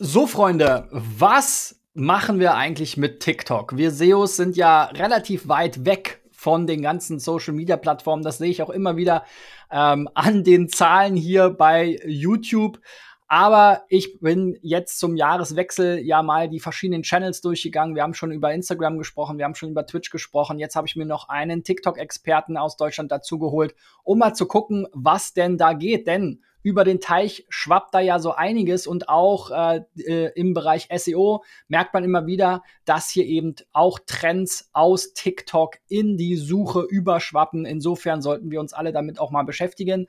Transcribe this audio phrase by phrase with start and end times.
[0.00, 3.76] So, Freunde, was machen wir eigentlich mit TikTok?
[3.76, 8.22] Wir SEOs sind ja relativ weit weg von den ganzen Social Media Plattformen.
[8.22, 9.24] Das sehe ich auch immer wieder
[9.72, 12.78] ähm, an den Zahlen hier bei YouTube.
[13.26, 17.96] Aber ich bin jetzt zum Jahreswechsel ja mal die verschiedenen Channels durchgegangen.
[17.96, 20.60] Wir haben schon über Instagram gesprochen, wir haben schon über Twitch gesprochen.
[20.60, 23.74] Jetzt habe ich mir noch einen TikTok-Experten aus Deutschland dazu geholt,
[24.04, 26.06] um mal zu gucken, was denn da geht.
[26.06, 30.88] Denn über den Teich schwappt da ja so einiges und auch äh, äh, im Bereich
[30.94, 36.82] SEO merkt man immer wieder, dass hier eben auch Trends aus TikTok in die Suche
[36.82, 37.64] überschwappen.
[37.64, 40.08] Insofern sollten wir uns alle damit auch mal beschäftigen.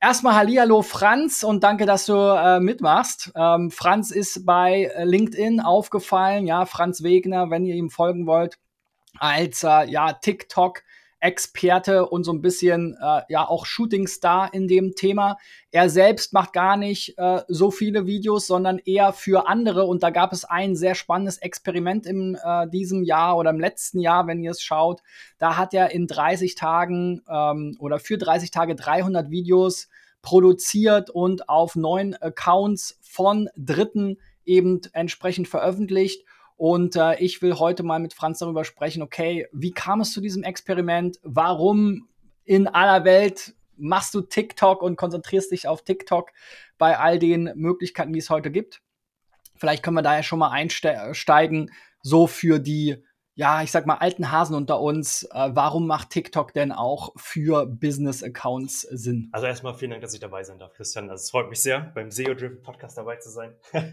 [0.00, 3.32] Erstmal Hallihallo Franz und danke, dass du äh, mitmachst.
[3.36, 8.58] Ähm, Franz ist bei LinkedIn aufgefallen, ja, Franz Wegner, wenn ihr ihm folgen wollt,
[9.18, 10.82] als äh, ja, TikTok
[11.24, 15.38] Experte und so ein bisschen äh, ja auch Shootingstar in dem Thema.
[15.70, 19.84] Er selbst macht gar nicht äh, so viele Videos, sondern eher für andere.
[19.86, 24.00] Und da gab es ein sehr spannendes Experiment in äh, diesem Jahr oder im letzten
[24.00, 25.00] Jahr, wenn ihr es schaut.
[25.38, 29.88] Da hat er in 30 Tagen ähm, oder für 30 Tage 300 Videos
[30.20, 36.26] produziert und auf neun Accounts von Dritten eben entsprechend veröffentlicht.
[36.64, 40.22] Und äh, ich will heute mal mit Franz darüber sprechen, okay, wie kam es zu
[40.22, 41.20] diesem Experiment?
[41.22, 42.08] Warum
[42.44, 46.30] in aller Welt machst du TikTok und konzentrierst dich auf TikTok
[46.78, 48.80] bei all den Möglichkeiten, die es heute gibt?
[49.56, 51.70] Vielleicht können wir da ja schon mal einsteigen,
[52.00, 52.96] so für die,
[53.34, 55.24] ja, ich sag mal, alten Hasen unter uns.
[55.24, 59.28] Äh, warum macht TikTok denn auch für Business-Accounts Sinn?
[59.32, 61.10] Also erstmal vielen Dank, dass ich dabei sein darf, Christian.
[61.10, 63.54] Also es freut mich sehr, beim SEO-Driven Podcast dabei zu sein.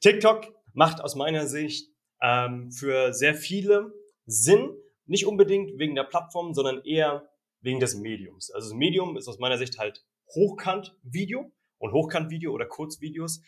[0.00, 1.90] TikTok macht aus meiner Sicht
[2.22, 3.92] ähm, für sehr viele
[4.26, 7.28] Sinn, nicht unbedingt wegen der Plattform, sondern eher
[7.60, 8.50] wegen des Mediums.
[8.50, 13.42] Also das Medium ist aus meiner Sicht halt Hochkant-Video und Hochkant-Video oder Kurzvideos.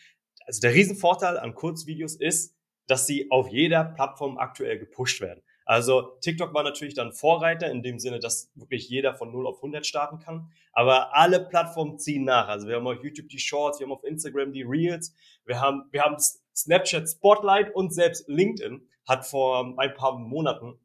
[0.45, 2.55] Also der Riesenvorteil an Kurzvideos ist,
[2.87, 5.43] dass sie auf jeder Plattform aktuell gepusht werden.
[5.69, 9.57] Also TikTok war natürlich dann Vorreiter in dem Sinne, dass wirklich jeder von 0 auf
[9.57, 10.51] 100 starten kann.
[10.73, 12.47] Aber alle Plattformen ziehen nach.
[12.47, 15.13] Also wir haben auf YouTube die Shorts, wir haben auf Instagram die Reels,
[15.45, 16.17] wir haben, wir haben
[16.63, 20.79] Snapchat Spotlight und selbst LinkedIn hat vor ein paar Monaten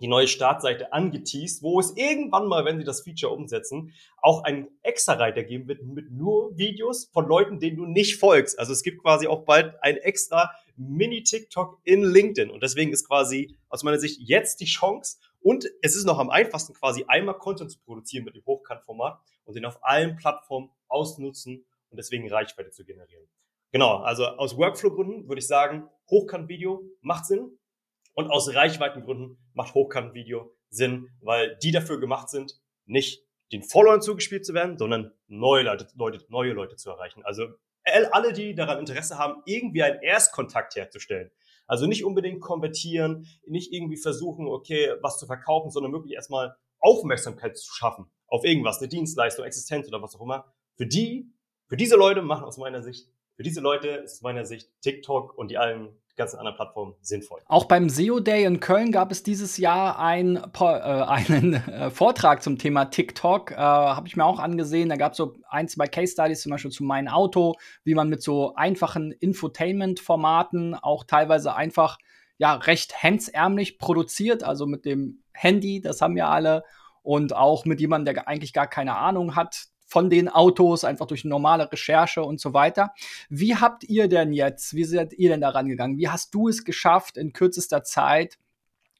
[0.00, 4.68] die neue Startseite angeteased, wo es irgendwann mal, wenn sie das Feature umsetzen, auch einen
[4.82, 8.58] extra Reiter geben wird mit nur Videos von Leuten, denen du nicht folgst.
[8.58, 12.50] Also es gibt quasi auch bald ein extra Mini-TikTok in LinkedIn.
[12.50, 16.30] Und deswegen ist quasi aus meiner Sicht jetzt die Chance und es ist noch am
[16.30, 21.64] einfachsten quasi einmal Content zu produzieren mit dem Hochkantformat und den auf allen Plattformen ausnutzen
[21.90, 23.28] und deswegen Reichweite zu generieren.
[23.74, 27.58] Genau, also aus Workflow-Gründen würde ich sagen, Hochkant-Video macht Sinn.
[28.12, 32.54] Und aus Reichweitengründen macht Hochkant-Video Sinn, weil die dafür gemacht sind,
[32.86, 37.24] nicht den Followern zugespielt zu werden, sondern neue Leute, Leute, neue Leute zu erreichen.
[37.24, 37.48] Also
[38.12, 41.32] alle, die daran Interesse haben, irgendwie einen Erstkontakt herzustellen.
[41.66, 47.58] Also nicht unbedingt konvertieren, nicht irgendwie versuchen, okay, was zu verkaufen, sondern wirklich erstmal Aufmerksamkeit
[47.58, 50.54] zu schaffen auf irgendwas, eine Dienstleistung, Existenz oder was auch immer.
[50.76, 51.32] Für die,
[51.66, 55.36] für diese Leute machen aus meiner Sicht für diese Leute ist aus meiner Sicht TikTok
[55.36, 57.40] und die allen ganzen anderen Plattformen sinnvoll.
[57.46, 62.42] Auch beim SEO Day in Köln gab es dieses Jahr ein, äh, einen äh, Vortrag
[62.42, 63.50] zum Thema TikTok.
[63.52, 64.88] Äh, Habe ich mir auch angesehen.
[64.88, 68.08] Da gab es so ein, zwei Case Studies, zum Beispiel zu Mein Auto, wie man
[68.08, 71.98] mit so einfachen Infotainment-Formaten auch teilweise einfach
[72.38, 76.64] ja recht hemdsärmlich produziert, also mit dem Handy, das haben wir alle,
[77.02, 81.24] und auch mit jemandem, der eigentlich gar keine Ahnung hat, von den Autos, einfach durch
[81.24, 82.92] normale Recherche und so weiter.
[83.28, 85.98] Wie habt ihr denn jetzt, wie seid ihr denn daran gegangen?
[85.98, 88.38] Wie hast du es geschafft, in kürzester Zeit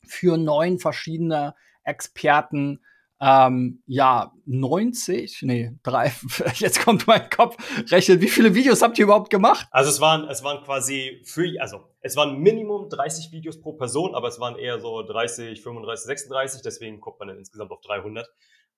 [0.06, 2.80] für neun verschiedene Experten
[3.20, 6.12] ähm, ja, 90, nee, drei,
[6.56, 7.56] jetzt kommt mein Kopf,
[7.90, 9.66] rechnet, wie viele Videos habt ihr überhaupt gemacht?
[9.70, 14.14] Also es waren, es waren quasi für, also es waren Minimum 30 Videos pro Person,
[14.14, 18.28] aber es waren eher so 30, 35, 36, deswegen kommt man dann insgesamt auf 300.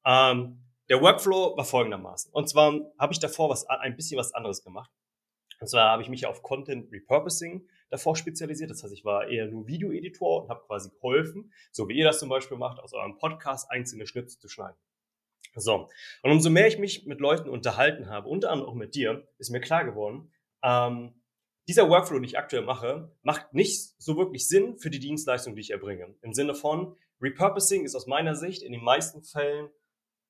[0.04, 2.32] Ähm, der Workflow war folgendermaßen.
[2.32, 4.90] Und zwar habe ich davor was, ein bisschen was anderes gemacht.
[5.60, 8.70] Und zwar habe ich mich auf Content Repurposing davor spezialisiert.
[8.70, 12.18] Das heißt, ich war eher nur Videoeditor und habe quasi geholfen, so wie ihr das
[12.18, 14.76] zum Beispiel macht, aus eurem Podcast einzelne Schnipsel zu schneiden.
[15.54, 15.88] So.
[16.22, 19.50] Und umso mehr ich mich mit Leuten unterhalten habe, unter anderem auch mit dir, ist
[19.50, 20.30] mir klar geworden,
[20.62, 21.22] ähm,
[21.68, 25.62] dieser Workflow, den ich aktuell mache, macht nicht so wirklich Sinn für die Dienstleistung, die
[25.62, 26.14] ich erbringe.
[26.22, 29.70] Im Sinne von, Repurposing ist aus meiner Sicht in den meisten Fällen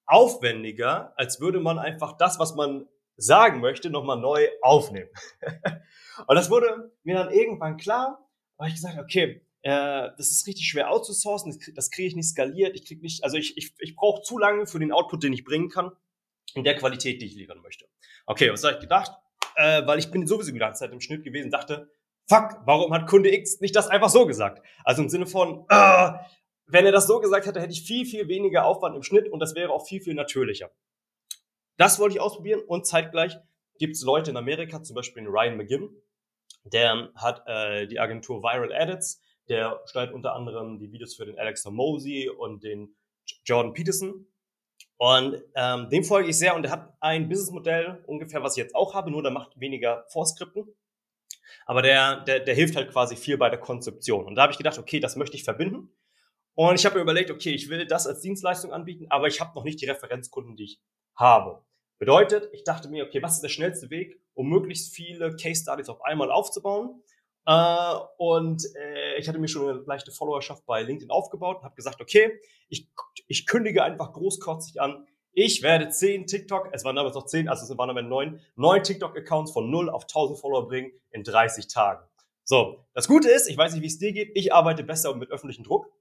[0.06, 5.10] aufwendiger, als würde man einfach das, was man sagen möchte, nochmal neu aufnehmen.
[6.26, 10.68] und das wurde mir dann irgendwann klar, weil ich gesagt, okay, äh, das ist richtig
[10.68, 13.96] schwer outzusourcen, das, das kriege ich nicht skaliert, ich kriege nicht, also ich, ich, ich
[13.96, 15.90] brauche zu lange für den Output, den ich bringen kann,
[16.54, 17.86] in der Qualität, die ich liefern möchte.
[18.26, 19.12] Okay, was habe ich gedacht?
[19.56, 21.90] äh, weil ich bin sowieso die ganze Zeit im Schnitt gewesen, dachte,
[22.28, 24.62] fuck, warum hat Kunde X nicht das einfach so gesagt?
[24.84, 26.12] Also im Sinne von, äh,
[26.66, 29.40] wenn er das so gesagt hätte, hätte ich viel, viel weniger Aufwand im Schnitt und
[29.40, 30.70] das wäre auch viel, viel natürlicher.
[31.76, 33.36] Das wollte ich ausprobieren und zeitgleich
[33.78, 35.90] gibt es Leute in Amerika, zum Beispiel Ryan McGinn,
[36.64, 41.38] der hat äh, die Agentur Viral Edits, der steuert unter anderem die Videos für den
[41.38, 42.96] Alexa Mosey und den
[43.44, 44.26] Jordan Peterson.
[44.98, 48.74] Und ähm, dem folge ich sehr und der hat ein Businessmodell, ungefähr was ich jetzt
[48.74, 50.74] auch habe, nur der macht weniger Vorskripten.
[51.66, 54.24] Aber der, der, der hilft halt quasi viel bei der Konzeption.
[54.24, 55.90] Und da habe ich gedacht, okay, das möchte ich verbinden.
[56.56, 59.54] Und ich habe mir überlegt, okay, ich will das als Dienstleistung anbieten, aber ich habe
[59.54, 60.80] noch nicht die Referenzkunden, die ich
[61.14, 61.62] habe.
[61.98, 65.90] Bedeutet, ich dachte mir, okay, was ist der schnellste Weg, um möglichst viele Case Studies
[65.90, 67.02] auf einmal aufzubauen?
[67.44, 71.76] Äh, und äh, ich hatte mir schon eine leichte Followerschaft bei LinkedIn aufgebaut und habe
[71.76, 72.88] gesagt, okay, ich,
[73.28, 77.70] ich kündige einfach großkotzig an, ich werde zehn TikTok, es waren damals noch zehn, also
[77.70, 82.02] es waren aber neun, neun TikTok-Accounts von null auf 1000 Follower bringen in 30 Tagen.
[82.44, 85.30] So, das Gute ist, ich weiß nicht, wie es dir geht, ich arbeite besser mit
[85.30, 85.92] öffentlichem Druck.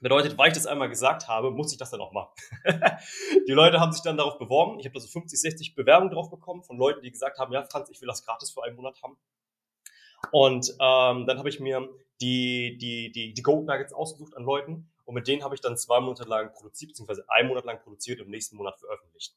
[0.00, 2.32] Bedeutet, weil ich das einmal gesagt habe, muss ich das dann auch machen.
[3.48, 4.78] die Leute haben sich dann darauf beworben.
[4.78, 7.62] Ich habe da so 50, 60 Bewerbungen drauf bekommen von Leuten, die gesagt haben, ja,
[7.64, 9.16] Franz, ich will das gratis für einen Monat haben.
[10.32, 11.88] Und ähm, dann habe ich mir
[12.20, 15.76] die, die, die, die Gold Nuggets ausgesucht an Leuten und mit denen habe ich dann
[15.76, 19.34] zwei Monate lang produziert, beziehungsweise einen Monat lang produziert und im nächsten Monat veröffentlicht.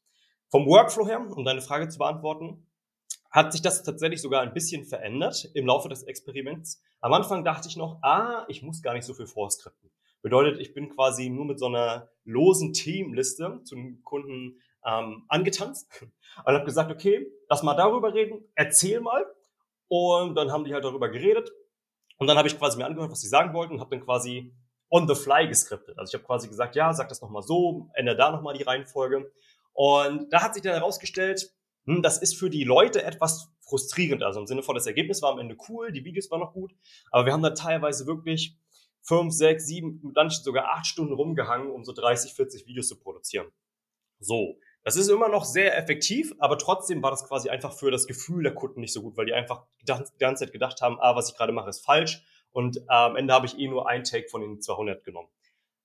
[0.48, 2.66] Vom Workflow her, um deine Frage zu beantworten,
[3.30, 6.80] hat sich das tatsächlich sogar ein bisschen verändert im Laufe des Experiments.
[7.00, 9.90] Am Anfang dachte ich noch, ah, ich muss gar nicht so viel vorskripten.
[10.24, 15.86] Bedeutet, ich bin quasi nur mit so einer losen Teamliste zum Kunden ähm, angetanzt
[16.46, 19.26] und habe gesagt, okay, lass mal darüber reden, erzähl mal.
[19.88, 21.52] Und dann haben die halt darüber geredet.
[22.16, 24.54] Und dann habe ich quasi mir angehört, was sie sagen wollten und habe dann quasi
[24.88, 25.98] on the fly geskriptet.
[25.98, 29.30] Also ich habe quasi gesagt, ja, sag das nochmal so, ändere da nochmal die Reihenfolge.
[29.74, 31.52] Und da hat sich dann herausgestellt,
[31.84, 34.22] hm, das ist für die Leute etwas frustrierend.
[34.22, 36.72] Also im Sinne von, das Ergebnis war am Ende cool, die Videos waren noch gut,
[37.10, 38.56] aber wir haben da teilweise wirklich
[39.04, 43.46] fünf, sechs, sieben, dann sogar acht Stunden rumgehangen, um so 30, 40 Videos zu produzieren.
[44.18, 44.58] So.
[44.82, 48.42] Das ist immer noch sehr effektiv, aber trotzdem war das quasi einfach für das Gefühl
[48.42, 49.86] der Kunden nicht so gut, weil die einfach die
[50.18, 52.22] ganze Zeit gedacht haben, ah, was ich gerade mache, ist falsch.
[52.50, 55.28] Und äh, am Ende habe ich eh nur ein Take von den 200 genommen.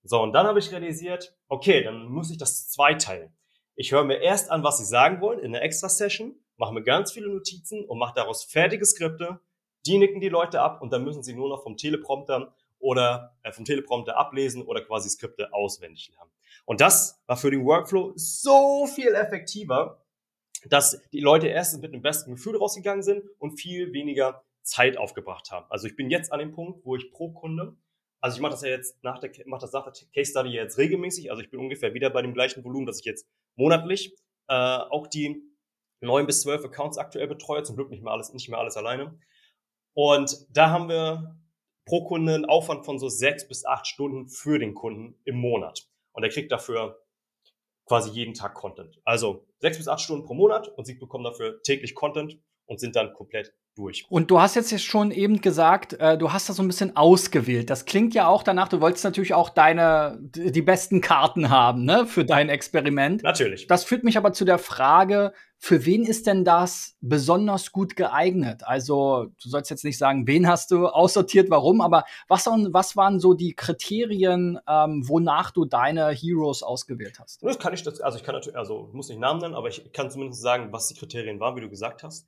[0.02, 3.34] So, und dann habe ich realisiert, okay, dann muss ich das zweiteilen.
[3.74, 7.12] Ich höre mir erst an, was sie sagen wollen in einer Extra-Session, mache mir ganz
[7.12, 9.40] viele Notizen und mache daraus fertige Skripte.
[9.86, 13.52] Die nicken die Leute ab und dann müssen sie nur noch vom Teleprompter oder äh,
[13.52, 16.30] vom Teleprompter ablesen oder quasi Skripte auswendig lernen.
[16.64, 20.04] Und das war für den Workflow so viel effektiver,
[20.66, 25.50] dass die Leute erstens mit einem besten Gefühl rausgegangen sind und viel weniger Zeit aufgebracht
[25.50, 25.66] haben.
[25.70, 27.76] Also ich bin jetzt an dem Punkt, wo ich pro Kunde,
[28.20, 30.76] also ich mache das ja jetzt nach der, mache das nach der Case Study jetzt
[30.76, 34.14] regelmäßig, also ich bin ungefähr wieder bei dem gleichen Volumen, dass ich jetzt monatlich
[34.48, 35.42] äh, auch die
[36.00, 39.18] neun bis zwölf Accounts aktuell betreue, zum Glück nicht mehr alles, nicht mehr alles alleine.
[39.94, 41.39] Und da haben wir
[41.90, 45.88] pro Kunde einen Aufwand von so sechs bis acht Stunden für den Kunden im Monat.
[46.12, 47.02] Und er kriegt dafür
[47.84, 49.00] quasi jeden Tag Content.
[49.04, 52.94] Also sechs bis acht Stunden pro Monat und sie bekommen dafür täglich Content und sind
[52.94, 54.06] dann komplett durch.
[54.08, 57.70] Und du hast jetzt schon eben gesagt, äh, du hast das so ein bisschen ausgewählt.
[57.70, 62.06] Das klingt ja auch danach, du wolltest natürlich auch deine, die besten Karten haben, ne,
[62.06, 63.22] für dein Experiment.
[63.22, 63.66] Natürlich.
[63.66, 65.32] Das führt mich aber zu der Frage,
[65.62, 68.62] für wen ist denn das besonders gut geeignet?
[68.64, 73.20] Also, du sollst jetzt nicht sagen, wen hast du aussortiert, warum, aber was, was waren
[73.20, 77.42] so die Kriterien, ähm, wonach du deine Heroes ausgewählt hast?
[77.42, 79.92] Das kann ich, also ich kann natürlich, also ich muss nicht Namen nennen, aber ich
[79.92, 82.26] kann zumindest sagen, was die Kriterien waren, wie du gesagt hast.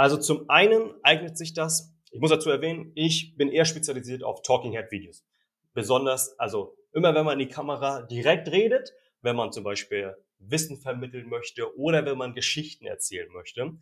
[0.00, 4.40] Also zum einen eignet sich das, ich muss dazu erwähnen, ich bin eher spezialisiert auf
[4.40, 5.26] Talking Head Videos.
[5.74, 10.78] Besonders, also immer wenn man in die Kamera direkt redet, wenn man zum Beispiel Wissen
[10.78, 13.76] vermitteln möchte oder wenn man Geschichten erzählen möchte,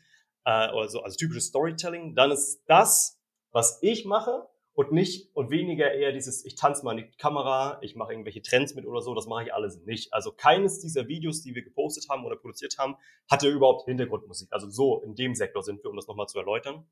[0.44, 3.20] äh, also, also typisches Storytelling, dann ist das,
[3.52, 4.48] was ich mache
[4.78, 8.42] und nicht und weniger eher dieses, ich tanze mal in die Kamera, ich mache irgendwelche
[8.42, 10.14] Trends mit oder so, das mache ich alles nicht.
[10.14, 12.94] Also keines dieser Videos, die wir gepostet haben oder produziert haben,
[13.28, 14.52] hatte überhaupt Hintergrundmusik.
[14.52, 16.86] Also so in dem Sektor sind wir, um das nochmal zu erläutern.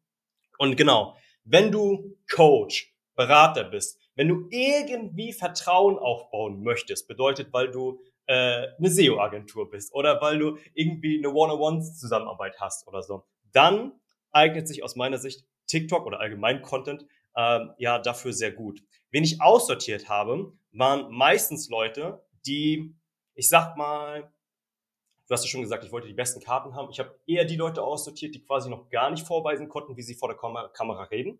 [0.58, 1.14] Und genau,
[1.44, 8.66] wenn du Coach, Berater bist, wenn du irgendwie Vertrauen aufbauen möchtest, bedeutet, weil du äh,
[8.78, 13.92] eine SEO-Agentur bist oder weil du irgendwie eine One-on-One-Zusammenarbeit hast oder so, dann
[14.32, 18.82] eignet sich aus meiner Sicht TikTok oder allgemein Content ähm, ja dafür sehr gut.
[19.10, 22.94] Wen ich aussortiert habe, waren meistens Leute, die,
[23.34, 24.22] ich sag mal,
[25.26, 26.90] du hast ja schon gesagt, ich wollte die besten Karten haben.
[26.90, 30.14] Ich habe eher die Leute aussortiert, die quasi noch gar nicht vorweisen konnten, wie sie
[30.14, 31.38] vor der Kam Kamera reden.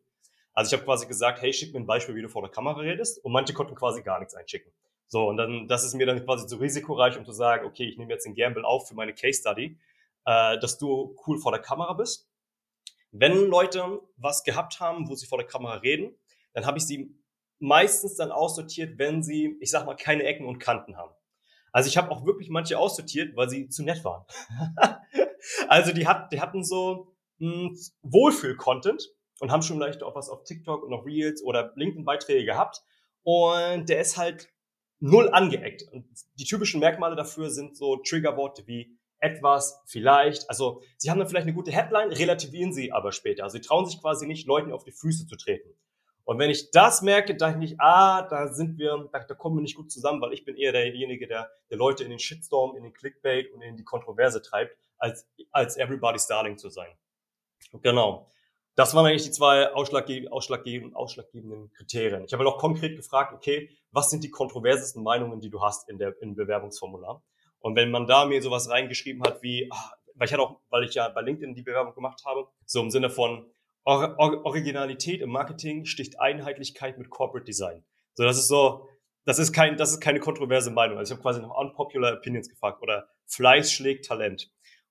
[0.52, 2.80] Also ich habe quasi gesagt, hey, schick mir ein Beispiel, wie du vor der Kamera
[2.80, 3.22] redest.
[3.24, 4.72] Und manche konnten quasi gar nichts einschicken.
[5.08, 7.96] So, und dann, das ist mir dann quasi zu risikoreich, um zu sagen, okay, ich
[7.98, 9.78] nehme jetzt den Gamble auf für meine Case Study,
[10.24, 12.28] äh, dass du cool vor der Kamera bist
[13.18, 16.14] Wenn Leute was gehabt haben, wo sie vor der Kamera reden,
[16.52, 17.14] dann habe ich sie
[17.58, 21.14] meistens dann aussortiert, wenn sie, ich sag mal, keine Ecken und Kanten haben.
[21.72, 24.24] Also ich habe auch wirklich manche aussortiert, weil sie zu nett waren.
[25.68, 30.44] also die, hat, die hatten so hm, Wohlfühl-Content und haben schon vielleicht auch was auf
[30.44, 32.82] TikTok und auf Reels oder LinkedIn-Beiträge gehabt.
[33.22, 34.48] Und der ist halt
[35.00, 35.84] null angeeckt.
[35.92, 36.06] Und
[36.38, 40.48] die typischen Merkmale dafür sind so Triggerworte wie etwas, vielleicht.
[40.48, 43.44] Also sie haben dann vielleicht eine gute Headline, relativieren sie aber später.
[43.44, 45.70] Also sie trauen sich quasi nicht, Leuten auf die Füße zu treten.
[46.24, 49.62] Und wenn ich das merke, dachte ich, ah, da sind wir, da, da kommen wir
[49.62, 52.82] nicht gut zusammen, weil ich bin eher derjenige, der, der Leute in den Shitstorm, in
[52.82, 56.90] den Clickbait und in die Kontroverse treibt, als, als Everybody's Darling zu sein.
[57.80, 58.28] Genau.
[58.74, 62.24] Das waren eigentlich die zwei ausschlaggebenden, ausschlaggebenden, ausschlaggebenden Kriterien.
[62.24, 65.96] Ich habe auch konkret gefragt, okay, was sind die kontroversesten Meinungen, die du hast in
[65.96, 67.22] der im Bewerbungsformular?
[67.66, 70.94] Und wenn man da mir sowas reingeschrieben hat wie, ach, weil ich auch, weil ich
[70.94, 73.44] ja bei LinkedIn die Bewerbung gemacht habe, so im Sinne von
[73.84, 77.84] Or Or Originalität im Marketing sticht Einheitlichkeit mit Corporate Design.
[78.14, 78.86] So, das ist so,
[79.24, 80.98] das ist kein, das ist keine kontroverse Meinung.
[80.98, 84.48] Also ich habe quasi nach unpopular opinions gefragt oder Fleiß schlägt Talent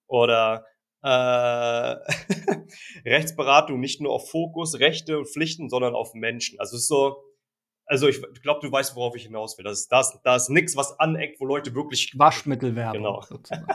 [0.08, 0.66] oder
[1.02, 1.08] äh,
[3.06, 6.60] Rechtsberatung nicht nur auf Fokus, Rechte und Pflichten, sondern auf Menschen.
[6.60, 7.24] Also es ist so,
[7.86, 9.66] also ich glaube, du weißt, worauf ich hinaus will.
[9.66, 13.04] Das ist, das, da ist nichts, was aneckt, wo Leute wirklich Waschmittelwerbung.
[13.04, 13.22] Genau.
[13.22, 13.66] Sozusagen.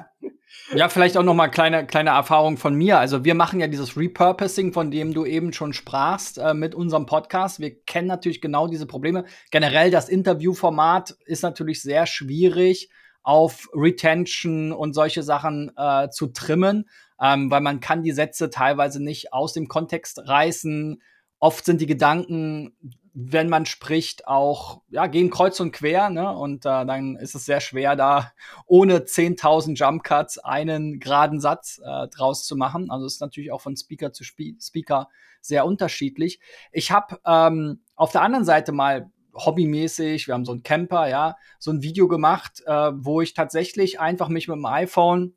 [0.75, 2.99] ja, vielleicht auch noch mal kleine kleine Erfahrung von mir.
[2.99, 7.07] Also wir machen ja dieses Repurposing, von dem du eben schon sprachst, äh, mit unserem
[7.07, 7.61] Podcast.
[7.61, 9.25] Wir kennen natürlich genau diese Probleme.
[9.51, 12.91] Generell das Interviewformat ist natürlich sehr schwierig
[13.23, 16.87] auf Retention und solche Sachen äh, zu trimmen
[17.21, 21.03] ähm, weil man kann die Sätze teilweise nicht aus dem Kontext reißen.
[21.39, 22.77] Oft sind die Gedanken,
[23.13, 26.31] wenn man spricht, auch, ja, gehen kreuz und quer, ne?
[26.33, 28.33] Und äh, dann ist es sehr schwer, da
[28.67, 32.91] ohne 10.000 Jump Cuts einen geraden Satz äh, draus zu machen.
[32.91, 35.09] Also ist natürlich auch von Speaker zu Spe Speaker
[35.41, 36.41] sehr unterschiedlich.
[36.73, 41.37] Ich habe ähm, auf der anderen Seite mal hobbymäßig, wir haben so einen Camper, ja,
[41.59, 45.35] so ein Video gemacht, äh, wo ich tatsächlich einfach mich mit dem iPhone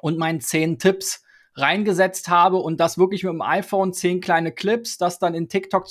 [0.00, 4.98] und meinen zehn Tipps reingesetzt habe und das wirklich mit dem iPhone zehn kleine Clips,
[4.98, 5.88] das dann in TikTok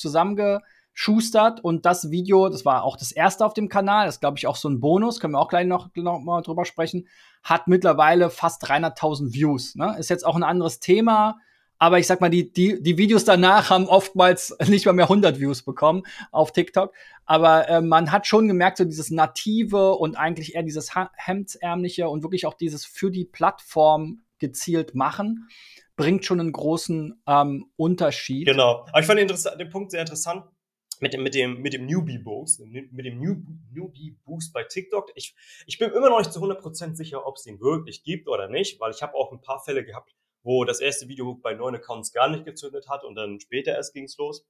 [0.98, 4.48] zusammengeschustert und das Video, das war auch das erste auf dem Kanal, das glaube ich
[4.48, 7.08] auch so ein Bonus, können wir auch gleich noch, noch mal drüber sprechen,
[7.44, 9.76] hat mittlerweile fast 300.000 Views.
[9.76, 9.96] Ne?
[10.00, 11.38] Ist jetzt auch ein anderes Thema,
[11.78, 15.40] aber ich sag mal, die, die, die Videos danach haben oftmals nicht mal mehr 100
[15.40, 16.94] Views bekommen auf TikTok.
[17.26, 22.24] Aber äh, man hat schon gemerkt, so dieses Native und eigentlich eher dieses Hemdsärmliche und
[22.24, 25.48] wirklich auch dieses für die Plattform gezielt machen,
[25.96, 28.48] bringt schon einen großen ähm, Unterschied.
[28.48, 28.86] Genau.
[28.90, 30.44] Aber ich fand den Punkt sehr interessant
[31.02, 33.36] mit dem, mit dem, mit dem Newbie-Boost, mit dem New,
[33.74, 35.12] Newbie-Boost bei TikTok.
[35.16, 35.36] Ich,
[35.66, 38.80] ich bin immer noch nicht zu 100% sicher, ob es den wirklich gibt oder nicht,
[38.80, 42.12] weil ich habe auch ein paar Fälle gehabt, wo das erste Video bei neun Accounts
[42.12, 44.46] gar nicht gezündet hat und dann später erst ging's los.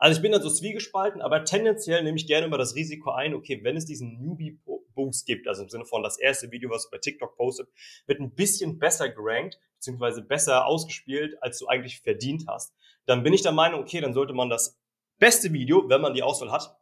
[0.00, 3.34] Also ich bin da so zwiegespalten, aber tendenziell nehme ich gerne immer das Risiko ein,
[3.34, 6.90] okay, wenn es diesen Newbie-Boost gibt, also im Sinne von das erste Video, was du
[6.90, 7.68] bei TikTok postet,
[8.06, 12.74] wird ein bisschen besser gerankt, beziehungsweise besser ausgespielt, als du eigentlich verdient hast,
[13.06, 14.78] dann bin ich der Meinung, okay, dann sollte man das
[15.18, 16.76] beste Video, wenn man die Auswahl hat,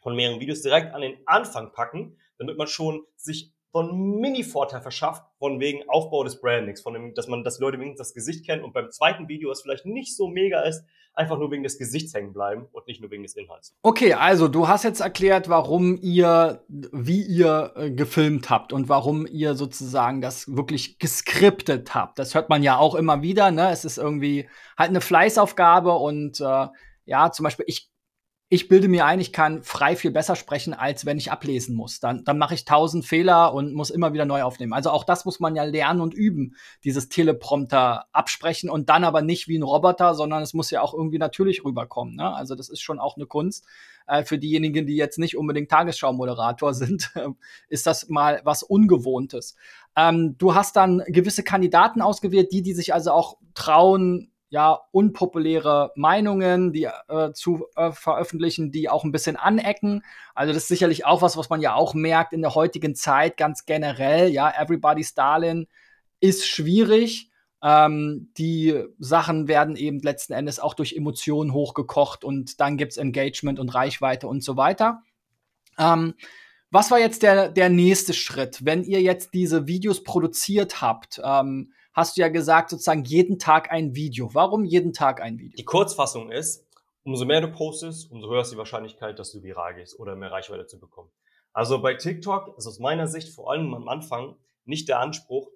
[0.00, 5.24] von mehreren Videos direkt an den Anfang packen, damit man schon sich so Mini-Vorteil verschafft,
[5.38, 8.62] von wegen Aufbau des Brandings, von dem, dass man, dass Leute wenigstens das Gesicht kennen
[8.64, 10.84] und beim zweiten Video, was vielleicht nicht so mega ist,
[11.14, 13.74] einfach nur wegen des Gesichts hängen bleiben und nicht nur wegen des Inhalts.
[13.82, 19.26] Okay, also du hast jetzt erklärt, warum ihr, wie ihr äh, gefilmt habt und warum
[19.26, 22.18] ihr sozusagen das wirklich geskriptet habt.
[22.18, 23.70] Das hört man ja auch immer wieder, ne?
[23.70, 24.48] Es ist irgendwie
[24.78, 26.66] halt eine Fleißaufgabe und äh,
[27.04, 27.92] ja, zum Beispiel, ich
[28.52, 32.00] ich bilde mir ein, ich kann frei viel besser sprechen, als wenn ich ablesen muss.
[32.00, 34.74] Dann, dann mache ich tausend Fehler und muss immer wieder neu aufnehmen.
[34.74, 36.54] Also auch das muss man ja lernen und üben,
[36.84, 40.92] dieses Teleprompter absprechen und dann aber nicht wie ein Roboter, sondern es muss ja auch
[40.92, 42.14] irgendwie natürlich rüberkommen.
[42.14, 42.30] Ne?
[42.34, 43.64] Also das ist schon auch eine Kunst.
[44.06, 47.10] Äh, für diejenigen, die jetzt nicht unbedingt Tagesschau-Moderator sind,
[47.70, 49.56] ist das mal was Ungewohntes.
[49.96, 55.92] Ähm, du hast dann gewisse Kandidaten ausgewählt, die, die sich also auch trauen, ja, unpopuläre
[55.96, 60.04] Meinungen, die äh, zu äh, veröffentlichen, die auch ein bisschen anecken.
[60.34, 63.38] Also das ist sicherlich auch was, was man ja auch merkt in der heutigen Zeit
[63.38, 64.28] ganz generell.
[64.28, 65.68] Ja, Everybody's Darling
[66.20, 67.30] ist schwierig.
[67.62, 73.58] Ähm, die Sachen werden eben letzten Endes auch durch Emotionen hochgekocht und dann gibt's Engagement
[73.58, 75.02] und Reichweite und so weiter.
[75.78, 76.12] Ähm,
[76.70, 81.22] was war jetzt der, der nächste Schritt, wenn ihr jetzt diese Videos produziert habt?
[81.24, 84.34] Ähm, hast du ja gesagt, sozusagen jeden Tag ein Video.
[84.34, 85.56] Warum jeden Tag ein Video?
[85.56, 86.66] Die Kurzfassung ist,
[87.04, 90.32] umso mehr du postest, umso höher ist die Wahrscheinlichkeit, dass du viral gehst oder mehr
[90.32, 91.10] Reichweite zu bekommen.
[91.52, 95.50] Also bei TikTok ist aus meiner Sicht vor allem am Anfang nicht der Anspruch,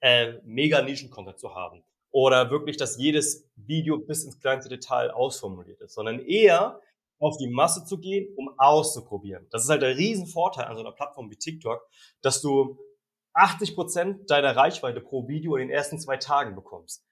[0.00, 5.80] äh, mega Nischen-Content zu haben oder wirklich, dass jedes Video bis ins kleinste Detail ausformuliert
[5.80, 6.80] ist, sondern eher
[7.18, 9.46] auf die Masse zu gehen, um auszuprobieren.
[9.50, 11.86] Das ist halt der Riesenvorteil an so einer Plattform wie TikTok,
[12.20, 12.78] dass du
[13.34, 17.04] 80 Prozent deiner Reichweite pro Video in den ersten zwei Tagen bekommst.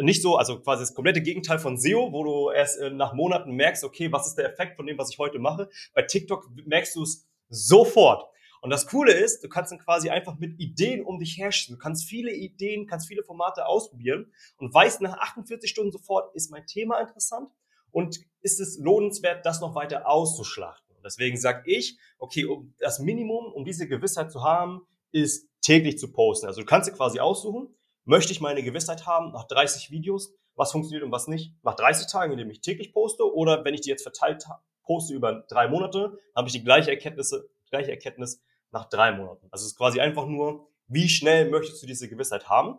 [0.00, 3.52] Nicht so, also quasi das komplette Gegenteil von SEO, wo du erst äh, nach Monaten
[3.52, 5.68] merkst, okay, was ist der Effekt von dem, was ich heute mache.
[5.92, 8.24] Bei TikTok merkst du es sofort.
[8.60, 11.74] Und das Coole ist, du kannst dann quasi einfach mit Ideen um dich herrschen.
[11.74, 16.50] Du kannst viele Ideen, kannst viele Formate ausprobieren und weißt nach 48 Stunden sofort, ist
[16.50, 17.50] mein Thema interessant
[17.90, 20.96] und ist es lohnenswert, das noch weiter auszuschlachten.
[20.96, 24.82] Und deswegen sage ich, okay, um das Minimum, um diese Gewissheit zu haben,
[25.12, 26.46] ist täglich zu posten.
[26.46, 27.68] Also du kannst dir quasi aussuchen,
[28.06, 32.10] möchte ich meine Gewissheit haben nach 30 Videos, was funktioniert und was nicht, nach 30
[32.10, 34.46] Tagen, indem ich täglich poste oder wenn ich die jetzt verteilt
[34.82, 39.46] poste über drei Monate, habe ich die gleiche Erkenntnisse, gleiche Erkenntnis nach drei Monaten.
[39.50, 42.78] Also es ist quasi einfach nur, wie schnell möchtest du diese Gewissheit haben,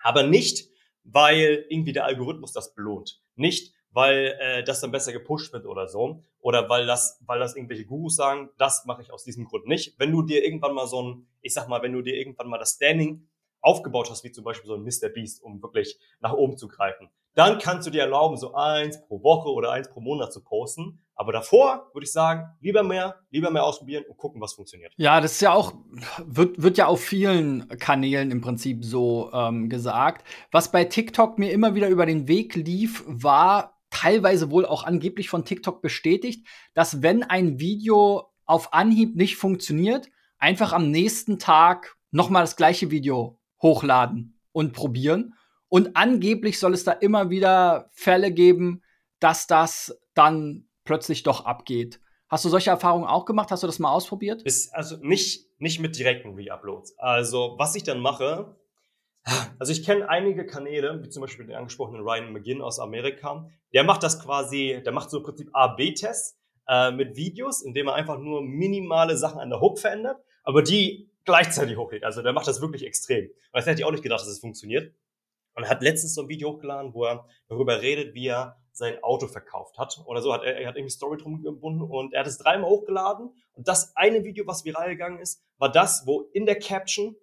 [0.00, 0.68] aber nicht,
[1.04, 3.22] weil irgendwie der Algorithmus das belohnt.
[3.36, 6.22] Nicht, weil äh, das dann besser gepusht wird oder so.
[6.40, 9.98] Oder weil das, weil das irgendwelche Gurus sagen, das mache ich aus diesem Grund nicht.
[9.98, 12.58] Wenn du dir irgendwann mal so ein, ich sag mal, wenn du dir irgendwann mal
[12.58, 13.26] das Standing
[13.60, 15.08] aufgebaut hast, wie zum Beispiel so ein Mr.
[15.08, 19.22] Beast, um wirklich nach oben zu greifen, dann kannst du dir erlauben, so eins pro
[19.22, 21.00] Woche oder eins pro Monat zu posten.
[21.16, 24.92] Aber davor würde ich sagen, lieber mehr, lieber mehr ausprobieren und gucken, was funktioniert.
[24.96, 25.72] Ja, das ist ja auch,
[26.24, 30.26] wird, wird ja auf vielen Kanälen im Prinzip so ähm, gesagt.
[30.50, 35.30] Was bei TikTok mir immer wieder über den Weg lief, war teilweise wohl auch angeblich
[35.30, 41.96] von TikTok bestätigt, dass wenn ein Video auf Anhieb nicht funktioniert, einfach am nächsten Tag
[42.10, 45.34] nochmal das gleiche Video hochladen und probieren.
[45.68, 48.82] Und angeblich soll es da immer wieder Fälle geben,
[49.20, 52.00] dass das dann plötzlich doch abgeht.
[52.28, 53.50] Hast du solche Erfahrungen auch gemacht?
[53.50, 54.42] Hast du das mal ausprobiert?
[54.42, 56.98] Ist also nicht, nicht mit direkten Re-Uploads.
[56.98, 58.56] Also, was ich dann mache,
[59.58, 63.48] also ich kenne einige Kanäle, wie zum Beispiel den angesprochenen Ryan McGinn aus Amerika.
[63.72, 66.38] Der macht das quasi, der macht so im Prinzip A-B-Tests
[66.68, 71.10] äh, mit Videos, indem er einfach nur minimale Sachen an der Hook verändert, aber die
[71.24, 72.04] gleichzeitig hochlädt.
[72.04, 73.24] Also der macht das wirklich extrem.
[73.26, 74.94] Und das hätte ich auch nicht gedacht, dass es das funktioniert.
[75.54, 79.02] Und er hat letztens so ein Video hochgeladen, wo er darüber redet, wie er sein
[79.02, 80.02] Auto verkauft hat.
[80.04, 82.68] Oder so, hat er, er hat irgendwie Story drum gebunden und er hat es dreimal
[82.68, 83.30] hochgeladen.
[83.52, 87.14] Und das eine Video, was viral gegangen ist, war das, wo in der Caption,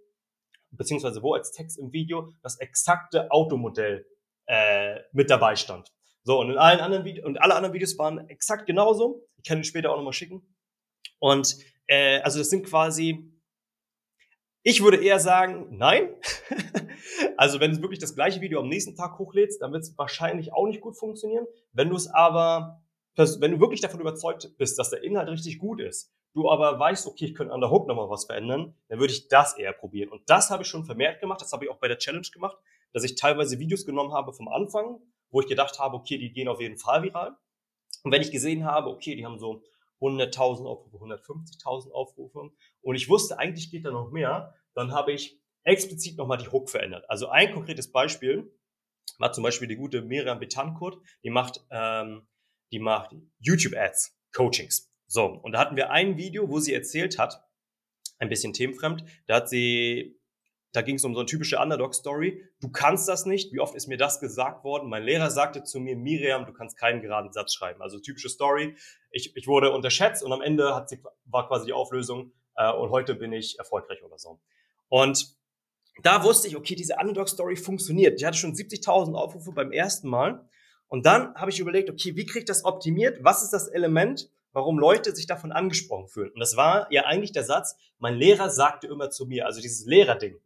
[0.72, 4.06] beziehungsweise wo als Text im Video das exakte Automodell
[4.48, 5.92] äh, mit dabei stand.
[6.24, 9.28] So, und in allen anderen Videos, und alle anderen Videos waren exakt genauso.
[9.38, 10.42] Ich kann ihn später auch nochmal schicken.
[11.20, 11.58] Und
[11.88, 13.32] äh, also das sind quasi
[14.64, 16.16] ich würde eher sagen, nein.
[17.38, 20.54] also wenn du wirklich das gleiche Video am nächsten Tag hochlädst, dann wird es wahrscheinlich
[20.54, 21.48] auch nicht gut funktionieren.
[21.72, 22.84] Wenn du es aber,
[23.16, 27.08] wenn du wirklich davon überzeugt bist, dass der Inhalt richtig gut ist, du aber weißt,
[27.08, 30.10] okay, ich könnte an der Hook nochmal was verändern, dann würde ich das eher probieren.
[30.10, 32.58] Und das habe ich schon vermehrt gemacht, das habe ich auch bei der Challenge gemacht,
[32.94, 36.48] dass ich teilweise Videos genommen habe vom Anfang, wo ich gedacht habe, okay, die gehen
[36.48, 37.38] auf jeden Fall viral.
[38.04, 39.64] Und wenn ich gesehen habe, okay, die haben so
[40.02, 45.40] 100.000 Aufrufe, 150.000 Aufrufe und ich wusste, eigentlich geht da noch mehr, dann habe ich
[45.64, 47.08] explizit nochmal die Hook verändert.
[47.10, 48.52] Also ein konkretes Beispiel
[49.20, 52.28] war zum Beispiel die gute Miriam Betancourt, die macht, ähm,
[52.72, 54.91] die macht YouTube-Ads, Coachings.
[55.12, 57.44] So, und da hatten wir ein Video, wo sie erzählt hat,
[58.18, 60.18] ein bisschen themenfremd, da hat sie
[60.72, 62.46] da ging es um so eine typische Underdog-Story.
[62.62, 63.52] Du kannst das nicht.
[63.52, 64.90] Wie oft ist mir das gesagt worden?
[64.90, 67.82] Mein Lehrer sagte zu mir, Miriam, du kannst keinen geraden Satz schreiben.
[67.82, 68.78] Also typische Story.
[69.10, 72.90] Ich, ich wurde unterschätzt und am Ende hat sie, war quasi die Auflösung äh, und
[72.92, 74.40] heute bin ich erfolgreich oder so.
[74.88, 75.36] Und
[76.04, 78.22] da wusste ich, okay, diese Underdog-Story funktioniert.
[78.22, 80.48] Die hatte schon 70.000 Aufrufe beim ersten Mal.
[80.88, 83.22] Und dann habe ich überlegt, okay, wie kriege ich das optimiert?
[83.26, 86.32] Was ist das Element, warum Leute sich davon angesprochen fühlen?
[86.32, 89.86] Und das war ja eigentlich der Satz, mein Lehrer sagte immer zu mir, also dieses
[89.86, 90.40] Lehrerding.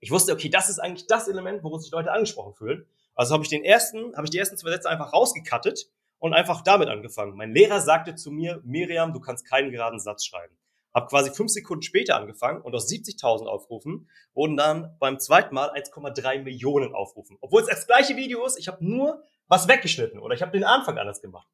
[0.00, 2.86] Ich wusste, okay, das ist eigentlich das Element, worum sich Leute angesprochen fühlen.
[3.14, 6.62] Also habe ich den ersten, habe ich die ersten zwei Sätze einfach rausgekattet und einfach
[6.62, 7.36] damit angefangen.
[7.36, 10.56] Mein Lehrer sagte zu mir, Miriam, du kannst keinen geraden Satz schreiben.
[10.94, 15.70] Hab quasi fünf Sekunden später angefangen und aus 70.000 Aufrufen wurden dann beim zweiten Mal
[15.70, 17.38] 1,3 Millionen Aufrufen.
[17.40, 20.64] Obwohl es das gleiche Video ist, ich habe nur was weggeschnitten oder ich habe den
[20.64, 21.48] Anfang anders gemacht.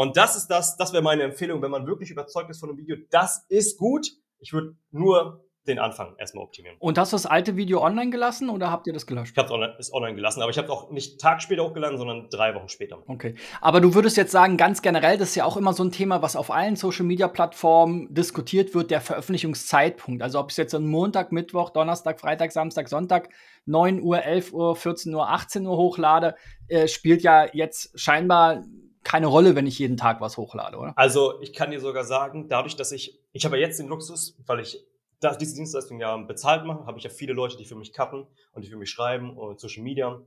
[0.00, 2.78] Und das ist das, das wäre meine Empfehlung, wenn man wirklich überzeugt ist von einem
[2.78, 4.06] Video, das ist gut.
[4.38, 6.74] Ich würde nur den Anfang erstmal optimieren.
[6.78, 9.32] Und hast du das alte Video online gelassen oder habt ihr das gelöscht?
[9.32, 11.98] Ich habe es online, online gelassen, aber ich habe es auch nicht Tag später hochgeladen,
[11.98, 13.02] sondern drei Wochen später.
[13.08, 13.34] Okay.
[13.60, 16.22] Aber du würdest jetzt sagen, ganz generell, das ist ja auch immer so ein Thema,
[16.22, 20.22] was auf allen Social Media Plattformen diskutiert wird, der Veröffentlichungszeitpunkt.
[20.22, 23.28] Also ob ich es jetzt am Montag, Mittwoch, Donnerstag, Freitag, Samstag, Sonntag,
[23.66, 26.36] 9 Uhr, 11 Uhr, 14 Uhr, 18 Uhr hochlade,
[26.68, 28.62] äh, spielt ja jetzt scheinbar
[29.02, 30.92] keine Rolle, wenn ich jeden Tag was hochlade, oder?
[30.96, 34.36] Also ich kann dir sogar sagen, dadurch, dass ich, ich habe ja jetzt den Luxus,
[34.46, 34.84] weil ich
[35.20, 38.26] da diese Dienstleistung ja bezahlt mache, habe ich ja viele Leute, die für mich cutten
[38.52, 40.22] und die für mich schreiben und Social Media.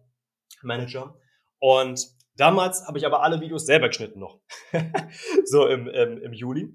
[0.62, 1.16] Manager.
[1.60, 4.40] Und damals habe ich aber alle Videos selber geschnitten noch.
[5.46, 6.74] so im, im, im Juli.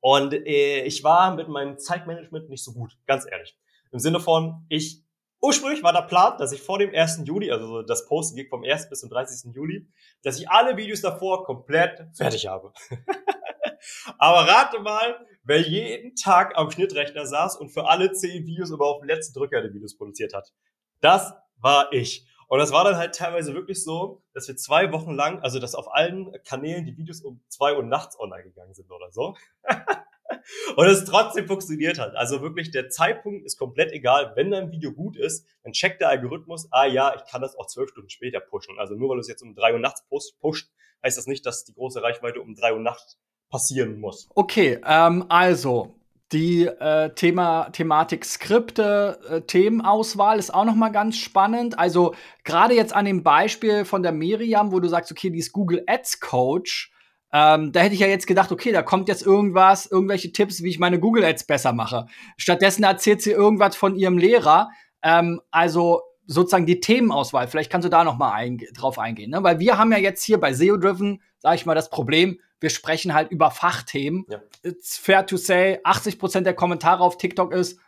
[0.00, 3.56] Und äh, ich war mit meinem Zeitmanagement nicht so gut, ganz ehrlich.
[3.90, 5.01] Im Sinne von, ich,
[5.42, 7.22] ursprünglich war der Plan, dass ich vor dem 1.
[7.24, 8.88] Juli, also das Posten geht vom 1.
[8.88, 9.52] bis zum 30.
[9.54, 9.86] Juli,
[10.22, 12.72] dass ich alle Videos davor komplett fertig habe.
[14.18, 18.84] Aber rate mal, wer jeden Tag am Schnittrechner saß und für alle zehn Videos immer
[18.84, 20.52] auf den letzten Drücker die Videos produziert hat.
[21.00, 22.26] Das war ich.
[22.46, 25.74] Und das war dann halt teilweise wirklich so, dass wir zwei Wochen lang, also dass
[25.74, 29.34] auf allen Kanälen die Videos um zwei Uhr nachts online gegangen sind oder so.
[30.76, 32.14] und es trotzdem funktioniert hat.
[32.16, 34.32] Also wirklich, der Zeitpunkt ist komplett egal.
[34.36, 37.66] Wenn dein Video gut ist, dann checkt der Algorithmus, ah ja, ich kann das auch
[37.66, 38.78] zwölf Stunden später pushen.
[38.78, 40.04] Also nur weil du es jetzt um drei Uhr nachts
[40.40, 40.70] pusht,
[41.04, 43.18] heißt das nicht, dass die große Reichweite um drei Uhr nachts
[43.50, 44.28] passieren muss.
[44.34, 45.94] Okay, ähm, also
[46.32, 51.78] die äh, Thema, Thematik Skripte, äh, Themenauswahl ist auch noch mal ganz spannend.
[51.78, 55.52] Also gerade jetzt an dem Beispiel von der Miriam, wo du sagst, okay, die ist
[55.52, 56.91] Google Ads Coach.
[57.32, 60.68] Ähm, da hätte ich ja jetzt gedacht, okay, da kommt jetzt irgendwas, irgendwelche Tipps, wie
[60.68, 62.06] ich meine Google Ads besser mache.
[62.36, 64.70] Stattdessen erzählt sie irgendwas von ihrem Lehrer.
[65.02, 67.48] Ähm, also sozusagen die Themenauswahl.
[67.48, 69.42] Vielleicht kannst du da noch mal ein, drauf eingehen, ne?
[69.42, 72.70] weil wir haben ja jetzt hier bei SEO Driven, sage ich mal, das Problem, wir
[72.70, 74.24] sprechen halt über Fachthemen.
[74.28, 74.40] Ja.
[74.62, 77.80] It's fair to say, 80% der Kommentare auf TikTok ist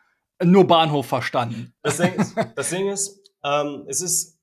[0.42, 1.72] nur Bahnhof verstanden.
[1.83, 4.34] Das Ding ist, das Ding ist ähm, es ist,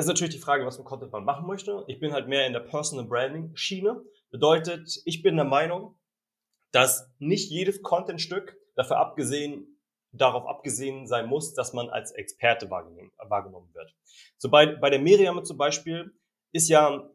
[0.00, 1.84] es ist natürlich die Frage, was für Content man machen möchte.
[1.86, 4.02] Ich bin halt mehr in der Personal Branding Schiene.
[4.30, 5.98] Bedeutet, ich bin der Meinung,
[6.72, 9.78] dass nicht jedes Contentstück dafür abgesehen,
[10.12, 13.94] darauf abgesehen sein muss, dass man als Experte wahrgenommen wird.
[14.38, 16.14] So bei, bei der Miriam zum Beispiel
[16.52, 17.06] ist ja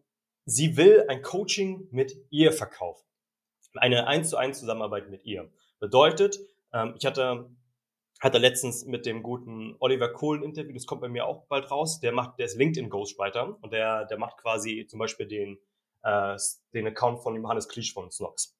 [0.45, 3.03] sie will ein Coaching mit ihr verkaufen.
[3.73, 5.51] Eine 1 zu 1 Zusammenarbeit mit ihr.
[5.79, 6.39] Bedeutet,
[6.71, 7.49] ähm, ich hatte,
[8.25, 11.99] hatte letztens mit dem guten Oliver Kohlen Interview, das kommt bei mir auch bald raus,
[11.99, 15.59] der macht, der ist LinkedIn Ghostwriter und der, der macht quasi zum Beispiel den,
[16.03, 16.35] äh,
[16.73, 18.57] den Account von Johannes Klisch von Snox.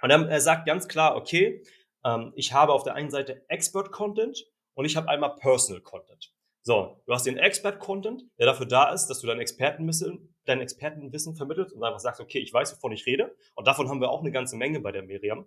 [0.00, 1.62] Und er, er sagt ganz klar, okay,
[2.04, 6.32] ähm, ich habe auf der einen Seite Expert Content und ich habe einmal Personal Content.
[6.62, 11.34] So, du hast den Expert-Content, der dafür da ist, dass du dein Expertenwissen, dein Expertenwissen
[11.34, 13.34] vermittelst und einfach sagst, okay, ich weiß, wovon ich rede.
[13.54, 15.46] Und davon haben wir auch eine ganze Menge bei der Miriam.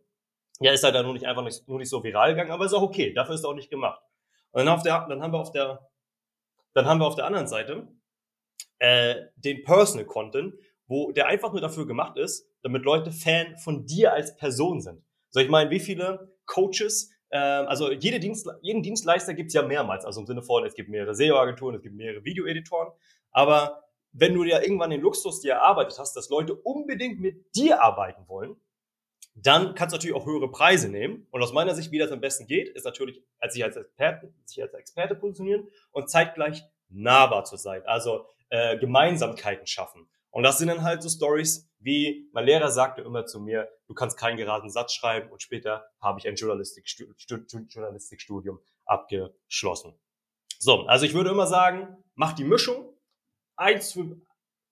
[0.59, 2.73] Ja, ist halt dann nur nicht einfach nicht, nur nicht so viral gegangen, aber ist
[2.73, 3.13] auch okay.
[3.13, 4.01] Dafür ist auch nicht gemacht.
[4.51, 5.89] Und dann, der, dann haben wir auf der,
[6.73, 7.87] dann haben wir auf der anderen Seite
[8.79, 10.55] äh, den Personal Content,
[10.87, 15.03] wo der einfach nur dafür gemacht ist, damit Leute Fan von dir als Person sind.
[15.29, 19.63] So, ich meine, wie viele Coaches ähm, also jede Dienst, jeden Dienstleister gibt es ja
[19.63, 20.05] mehrmals.
[20.05, 22.93] Also im Sinne von, es gibt mehrere SEO-Agenturen, es gibt mehrere Videoeditoren.
[23.31, 27.81] Aber wenn du ja irgendwann den Luxus dir erarbeitet hast, dass Leute unbedingt mit dir
[27.81, 28.55] arbeiten wollen,
[29.35, 31.27] dann kannst du natürlich auch höhere Preise nehmen.
[31.31, 34.33] Und aus meiner Sicht, wie das am besten geht, ist natürlich, als sich als Experte,
[34.45, 37.81] sich als Experte positionieren und zeitgleich nahbar zu sein.
[37.85, 40.07] Also äh, Gemeinsamkeiten schaffen.
[40.29, 43.93] Und das sind dann halt so Stories, wie mein Lehrer sagte immer zu mir, du
[43.93, 49.93] kannst keinen geraden Satz schreiben und später habe ich ein Journalistikstudium abgeschlossen.
[50.59, 52.89] So, also ich würde immer sagen, mach die Mischung.
[53.55, 53.97] Eins,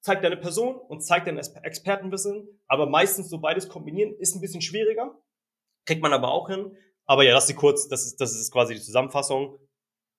[0.02, 4.62] zeig deine Person und zeig dein Expertenwissen, aber meistens so beides kombinieren ist ein bisschen
[4.62, 5.16] schwieriger.
[5.86, 6.76] Kriegt man aber auch hin.
[7.06, 9.58] Aber ja, das ist kurz, das ist, das ist quasi die Zusammenfassung.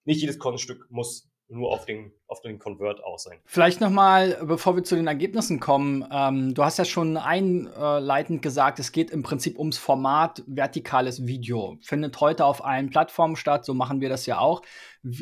[0.05, 3.39] Nicht jedes Kunststück muss nur auf den, auf den Convert aus sein.
[3.45, 8.43] Vielleicht noch mal, bevor wir zu den Ergebnissen kommen, ähm, du hast ja schon einleitend
[8.43, 11.77] gesagt, es geht im Prinzip ums Format vertikales Video.
[11.83, 14.63] Findet heute auf allen Plattformen statt, so machen wir das ja auch,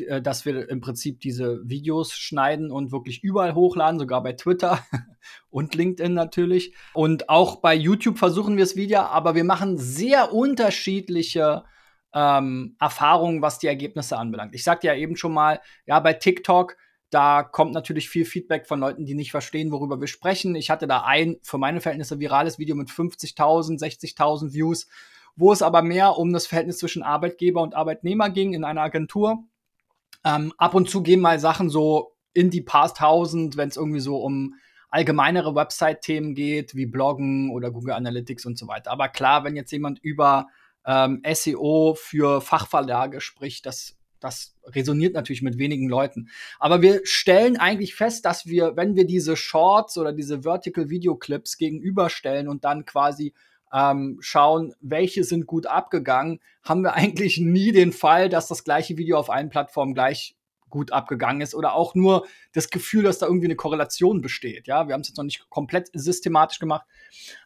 [0.07, 4.79] äh, dass wir im Prinzip diese Videos schneiden und wirklich überall hochladen, sogar bei Twitter
[5.49, 6.73] und LinkedIn natürlich.
[6.93, 11.63] Und auch bei YouTube versuchen wir es wieder, aber wir machen sehr unterschiedliche
[12.13, 14.55] ähm, Erfahrungen, was die Ergebnisse anbelangt.
[14.55, 16.75] Ich sagte ja eben schon mal, ja, bei TikTok,
[17.09, 20.55] da kommt natürlich viel Feedback von Leuten, die nicht verstehen, worüber wir sprechen.
[20.55, 24.87] Ich hatte da ein für meine Verhältnisse virales Video mit 50.000, 60.000 Views,
[25.35, 29.43] wo es aber mehr um das Verhältnis zwischen Arbeitgeber und Arbeitnehmer ging in einer Agentur.
[30.23, 33.99] Ähm, ab und zu gehen mal Sachen so in die Past 1000, wenn es irgendwie
[33.99, 34.55] so um
[34.89, 38.91] allgemeinere Website-Themen geht, wie Bloggen oder Google Analytics und so weiter.
[38.91, 40.47] Aber klar, wenn jetzt jemand über
[40.85, 46.29] ähm, SEO für Fachverlage spricht, das, das resoniert natürlich mit wenigen Leuten.
[46.59, 51.15] Aber wir stellen eigentlich fest, dass wir, wenn wir diese Shorts oder diese Vertical Video
[51.15, 53.33] Clips gegenüberstellen und dann quasi
[53.73, 58.97] ähm, schauen, welche sind gut abgegangen, haben wir eigentlich nie den Fall, dass das gleiche
[58.97, 60.35] Video auf allen Plattformen gleich
[60.71, 64.67] gut abgegangen ist oder auch nur das Gefühl, dass da irgendwie eine Korrelation besteht.
[64.67, 66.87] Ja, wir haben es jetzt noch nicht komplett systematisch gemacht.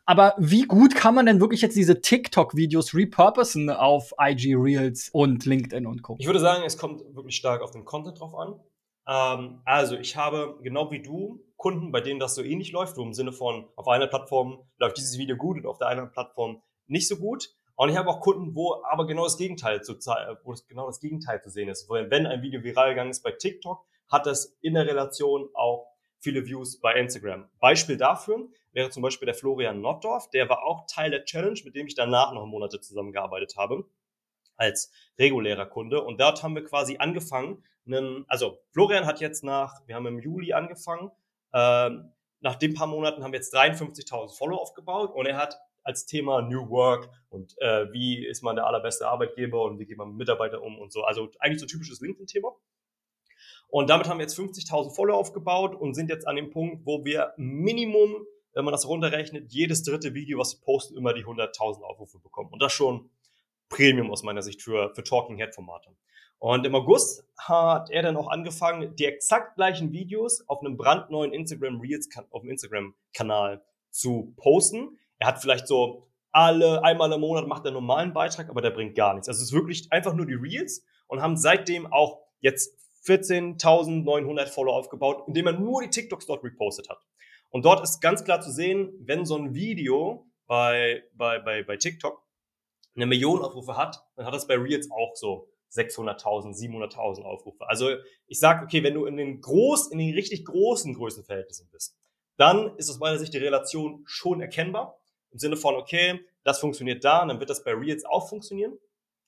[0.05, 5.45] Aber wie gut kann man denn wirklich jetzt diese TikTok-Videos repurposen auf IG Reels und
[5.45, 6.15] LinkedIn und Co?
[6.19, 8.59] Ich würde sagen, es kommt wirklich stark auf den Content drauf an.
[9.07, 13.03] Ähm, also ich habe genau wie du Kunden, bei denen das so ähnlich läuft, wo
[13.03, 16.61] im Sinne von auf einer Plattform läuft dieses Video gut und auf der anderen Plattform
[16.87, 17.54] nicht so gut.
[17.75, 19.95] Und ich habe auch Kunden, wo aber genau das Gegenteil zu,
[20.43, 21.89] wo genau das Gegenteil zu sehen ist.
[21.89, 25.87] Wenn ein Video viral gegangen ist bei TikTok, hat das in der Relation auch
[26.19, 27.49] viele Views bei Instagram.
[27.59, 30.29] Beispiel dafür wäre zum Beispiel der Florian Notdorf.
[30.31, 33.85] Der war auch Teil der Challenge, mit dem ich danach noch Monate zusammengearbeitet habe
[34.57, 36.01] als regulärer Kunde.
[36.01, 40.19] Und dort haben wir quasi angefangen, einen, also Florian hat jetzt nach, wir haben im
[40.19, 41.11] Juli angefangen,
[41.53, 46.05] ähm, nach den paar Monaten haben wir jetzt 53.000 Follow aufgebaut und er hat als
[46.05, 50.09] Thema New Work und äh, wie ist man der allerbeste Arbeitgeber und wie geht man
[50.09, 51.03] mit Mitarbeitern um und so.
[51.03, 52.53] Also eigentlich so typisches LinkedIn-Thema.
[53.67, 57.05] Und damit haben wir jetzt 50.000 Follower aufgebaut und sind jetzt an dem Punkt, wo
[57.05, 61.81] wir Minimum, wenn man das runterrechnet, jedes dritte Video, was wir posten, immer die 100.000
[61.81, 62.51] Aufrufe bekommen.
[62.51, 63.09] Und das schon
[63.69, 65.89] Premium aus meiner Sicht für, für Talking Head Formate.
[66.39, 71.33] Und im August hat er dann auch angefangen, die exakt gleichen Videos auf einem brandneuen
[71.33, 74.97] Instagram Reels, auf dem Instagram Kanal zu posten.
[75.19, 78.71] Er hat vielleicht so alle, einmal im Monat macht er einen normalen Beitrag, aber der
[78.71, 79.29] bringt gar nichts.
[79.29, 84.75] Also es ist wirklich einfach nur die Reels und haben seitdem auch jetzt 14.900 Follower
[84.75, 86.99] aufgebaut, indem er nur die TikToks dort repostet hat.
[87.49, 91.77] Und dort ist ganz klar zu sehen, wenn so ein Video bei, bei, bei, bei
[91.77, 92.21] TikTok
[92.95, 97.67] eine Million Aufrufe hat, dann hat das bei Reels auch so 600.000, 700.000 Aufrufe.
[97.67, 97.91] Also
[98.27, 101.97] ich sage, okay, wenn du in den groß, in den richtig großen Größenverhältnissen bist,
[102.37, 104.97] dann ist aus meiner Sicht die Relation schon erkennbar.
[105.35, 108.79] Im Sinne von, okay, das funktioniert da, dann wird das bei Reels auch funktionieren.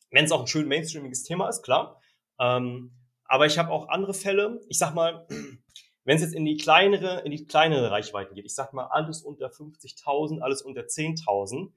[0.10, 2.02] Wenn es auch ein schön mainstreamiges Thema ist, klar.
[2.40, 2.94] Ähm,
[3.26, 4.62] aber ich habe auch andere Fälle.
[4.70, 5.28] Ich sag mal,
[6.06, 9.22] wenn es jetzt in die kleinere, in die kleinere Reichweiten geht, ich sag mal alles
[9.22, 11.74] unter 50.000, alles unter 10.000,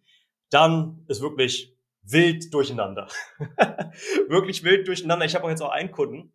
[0.49, 3.09] dann ist wirklich wild durcheinander.
[4.29, 5.27] wirklich wild durcheinander.
[5.27, 6.33] Ich habe auch jetzt auch einen Kunden,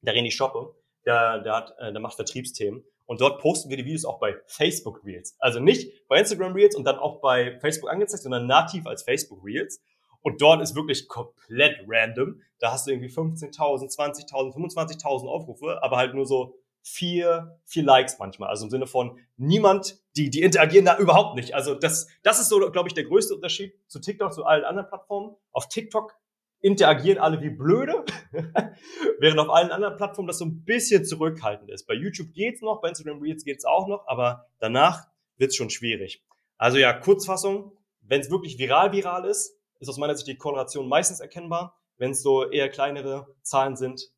[0.00, 2.82] der René Shoppe, der, der, hat, äh, der macht Vertriebsthemen.
[3.06, 5.36] Und dort posten wir die Videos auch bei Facebook Reels.
[5.38, 9.44] Also nicht bei Instagram Reels und dann auch bei Facebook angezeigt, sondern nativ als Facebook
[9.44, 9.82] Reels.
[10.22, 12.40] Und dort ist wirklich komplett random.
[12.58, 18.18] Da hast du irgendwie 15.000, 20.000, 25.000 Aufrufe, aber halt nur so vier, vier Likes
[18.18, 18.48] manchmal.
[18.48, 21.54] Also im Sinne von niemand, die, die interagieren da überhaupt nicht.
[21.54, 24.88] Also das, das ist so, glaube ich, der größte Unterschied zu TikTok, zu allen anderen
[24.88, 25.34] Plattformen.
[25.52, 26.14] Auf TikTok
[26.64, 28.06] interagieren alle wie blöde,
[29.18, 31.86] während auf allen anderen Plattformen das so ein bisschen zurückhaltend ist.
[31.86, 36.24] Bei YouTube geht's noch, bei Instagram Reels geht's auch noch, aber danach wird's schon schwierig.
[36.56, 40.88] Also ja, Kurzfassung, wenn es wirklich viral viral ist, ist aus meiner Sicht die Korrelation
[40.88, 41.78] meistens erkennbar.
[41.98, 44.10] Wenn es so eher kleinere Zahlen sind,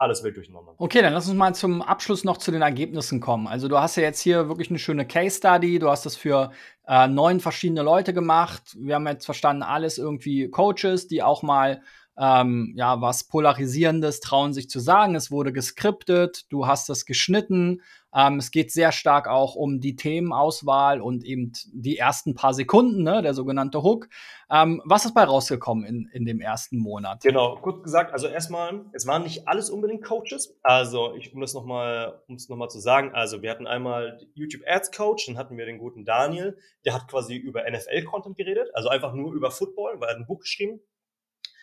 [0.00, 0.74] alles wild durcheinander.
[0.78, 3.46] Okay, dann lass uns mal zum Abschluss noch zu den Ergebnissen kommen.
[3.46, 5.78] Also du hast ja jetzt hier wirklich eine schöne Case Study.
[5.78, 6.52] Du hast das für
[6.86, 8.76] äh, neun verschiedene Leute gemacht.
[8.78, 11.82] Wir haben jetzt verstanden, alles irgendwie Coaches, die auch mal
[12.18, 15.14] ähm, ja, was Polarisierendes trauen sich zu sagen.
[15.14, 17.82] Es wurde geskriptet, du hast das geschnitten.
[18.14, 23.02] Ähm, es geht sehr stark auch um die Themenauswahl und eben die ersten paar Sekunden,
[23.02, 24.08] ne, der sogenannte Hook.
[24.50, 27.22] Ähm, was ist bei rausgekommen in, in dem ersten Monat?
[27.22, 30.58] Genau, kurz gesagt, also erstmal, es waren nicht alles unbedingt Coaches.
[30.62, 34.62] Also, ich, um das nochmal, um es nochmal zu sagen, also wir hatten einmal YouTube
[34.66, 38.88] Ads Coach, dann hatten wir den guten Daniel, der hat quasi über NFL-Content geredet, also
[38.88, 40.80] einfach nur über Football, weil er ein Buch geschrieben.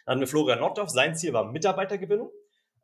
[0.06, 2.32] Dann hatten wir Florian Nordorf, sein Ziel war Mitarbeitergewinnung.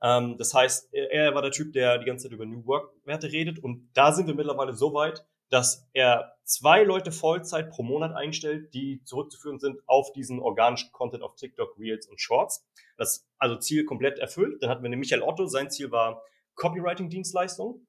[0.04, 3.60] Ähm, das heißt, er war der Typ, der die ganze Zeit über New Work-Werte redet.
[3.60, 8.74] Und da sind wir mittlerweile so weit, dass er zwei Leute Vollzeit pro Monat einstellt,
[8.74, 12.68] die zurückzuführen sind auf diesen organischen Content auf TikTok, Reels und Shorts.
[12.98, 14.62] Das also Ziel komplett erfüllt.
[14.62, 16.22] Dann hatten wir den Michael Otto, sein Ziel war
[16.56, 17.86] Copywriting-Dienstleistung.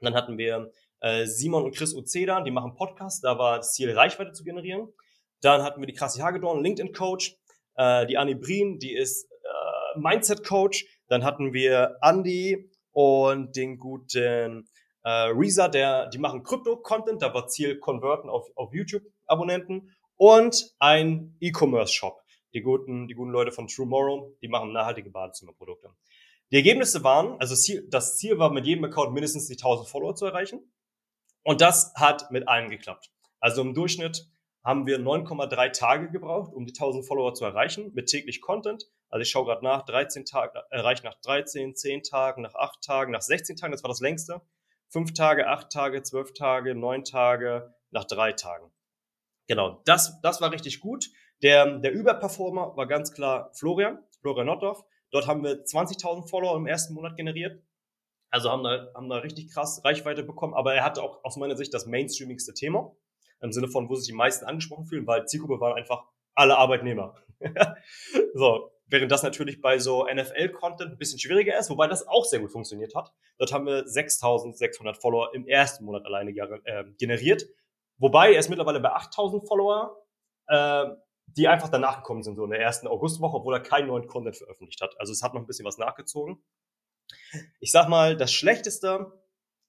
[0.00, 3.92] Dann hatten wir äh, Simon und Chris Uzeda, die machen Podcasts, da war das Ziel,
[3.92, 4.92] Reichweite zu generieren.
[5.40, 7.36] Dann hatten wir die Krassi Hagedorn, LinkedIn-Coach,
[7.74, 10.86] äh, die Annie Brien, die ist äh, Mindset-Coach.
[11.12, 14.66] Dann hatten wir Andy und den guten
[15.04, 21.36] äh, Reza, der, die machen Krypto-Content, da war Ziel Converten auf, auf YouTube-Abonnenten und ein
[21.38, 22.22] E-Commerce-Shop.
[22.54, 25.90] Die guten, die guten Leute von Tomorrow, die machen nachhaltige Badezimmerprodukte.
[26.50, 27.54] Die Ergebnisse waren, also
[27.90, 30.72] das Ziel war mit jedem Account mindestens die 1000 Follower zu erreichen.
[31.42, 33.10] Und das hat mit allen geklappt.
[33.38, 34.30] Also im Durchschnitt
[34.64, 38.84] haben wir 9,3 Tage gebraucht, um die 1000 Follower zu erreichen, mit täglich Content.
[39.08, 43.12] Also ich schaue gerade nach, 13 Tage, erreicht nach 13, 10 Tagen, nach 8 Tagen,
[43.12, 44.40] nach 16 Tagen, das war das längste.
[44.90, 48.70] 5 Tage, 8 Tage, 12 Tage, 9 Tage, nach 3 Tagen.
[49.48, 51.10] Genau, das, das war richtig gut.
[51.42, 54.84] Der, der Überperformer war ganz klar Florian, Florian Notdorf.
[55.10, 57.60] Dort haben wir 20.000 Follower im ersten Monat generiert.
[58.30, 60.54] Also haben da, haben da richtig krass Reichweite bekommen.
[60.54, 62.94] Aber er hatte auch aus meiner Sicht das mainstreamigste Thema
[63.42, 67.14] im Sinne von, wo sich die meisten angesprochen fühlen, weil Zielgruppe waren einfach alle Arbeitnehmer.
[68.34, 72.40] so, während das natürlich bei so NFL-Content ein bisschen schwieriger ist, wobei das auch sehr
[72.40, 73.12] gut funktioniert hat.
[73.38, 77.44] Dort haben wir 6600 Follower im ersten Monat alleine äh, generiert,
[77.98, 79.96] wobei er ist mittlerweile bei 8000 Follower,
[80.46, 80.86] äh,
[81.26, 84.36] die einfach danach gekommen sind, so in der ersten Augustwoche, obwohl er keinen neuen Content
[84.36, 84.94] veröffentlicht hat.
[85.00, 86.42] Also es hat noch ein bisschen was nachgezogen.
[87.60, 89.12] Ich sag mal, das schlechteste,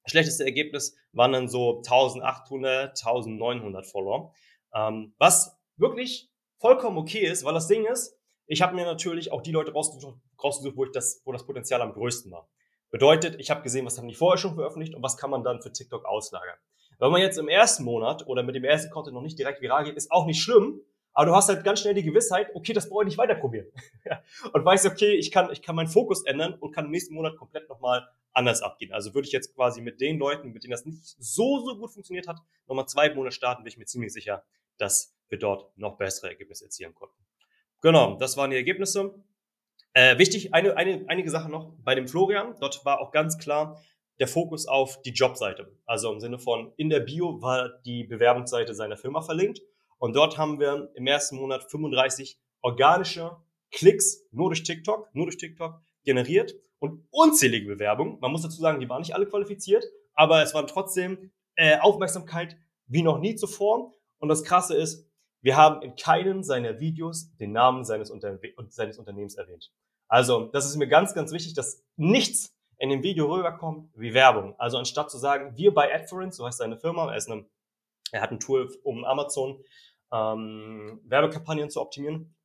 [0.06, 4.34] schlechteste Ergebnis waren dann so 1800, 1900 Follower.
[4.74, 9.42] Ähm, was wirklich vollkommen okay ist, weil das Ding ist, ich habe mir natürlich auch
[9.42, 12.50] die Leute rausgesucht, rausgesucht, wo, ich das, wo das Potenzial am größten war.
[12.92, 15.62] Bedeutet, ich habe gesehen, was haben die vorher schon veröffentlicht und was kann man dann
[15.62, 16.58] für TikTok auslagern.
[17.00, 19.86] Wenn man jetzt im ersten Monat oder mit dem ersten Content noch nicht direkt viral
[19.86, 20.82] geht, ist auch nicht schlimm,
[21.14, 23.68] aber du hast halt ganz schnell die Gewissheit, okay, das brauche ich nicht weiter probieren.
[24.54, 27.36] und weißt, okay, ich kann, ich kann meinen Fokus ändern und kann im nächsten Monat
[27.38, 28.92] komplett nochmal anders abgehen.
[28.92, 31.92] Also würde ich jetzt quasi mit den Leuten, mit denen das nicht so, so gut
[31.92, 34.44] funktioniert hat, nochmal zwei Monate starten, bin ich mir ziemlich sicher,
[34.78, 37.16] dass wir dort noch bessere Ergebnisse erzielen konnten.
[37.82, 39.14] Genau, das waren die Ergebnisse.
[39.94, 42.56] Äh, wichtig, eine, eine, einige Sachen noch bei dem Florian.
[42.60, 43.82] Dort war auch ganz klar
[44.20, 45.72] der Fokus auf die Jobseite.
[45.86, 49.62] Also im Sinne von, in der Bio war die Bewerbungsseite seiner Firma verlinkt.
[49.98, 53.38] Und dort haben wir im ersten Monat 35 organische
[53.72, 58.20] Klicks nur durch TikTok, nur durch TikTok generiert und unzählige Bewerbungen.
[58.20, 62.58] Man muss dazu sagen, die waren nicht alle qualifiziert, aber es waren trotzdem äh, Aufmerksamkeit
[62.88, 63.94] wie noch nie zuvor.
[64.20, 65.10] Und das Krasse ist,
[65.42, 68.40] wir haben in keinem seiner Videos den Namen seines, Unter
[68.70, 69.72] seines Unternehmens erwähnt.
[70.08, 74.56] Also, das ist mir ganz, ganz wichtig, dass nichts in dem Video rüberkommt wie Werbung.
[74.58, 77.46] Also anstatt zu sagen, wir bei AdForence, so heißt seine Firma, er, ist eine,
[78.12, 79.64] er hat ein Tool, um Amazon
[80.12, 82.36] ähm, Werbekampagnen zu optimieren,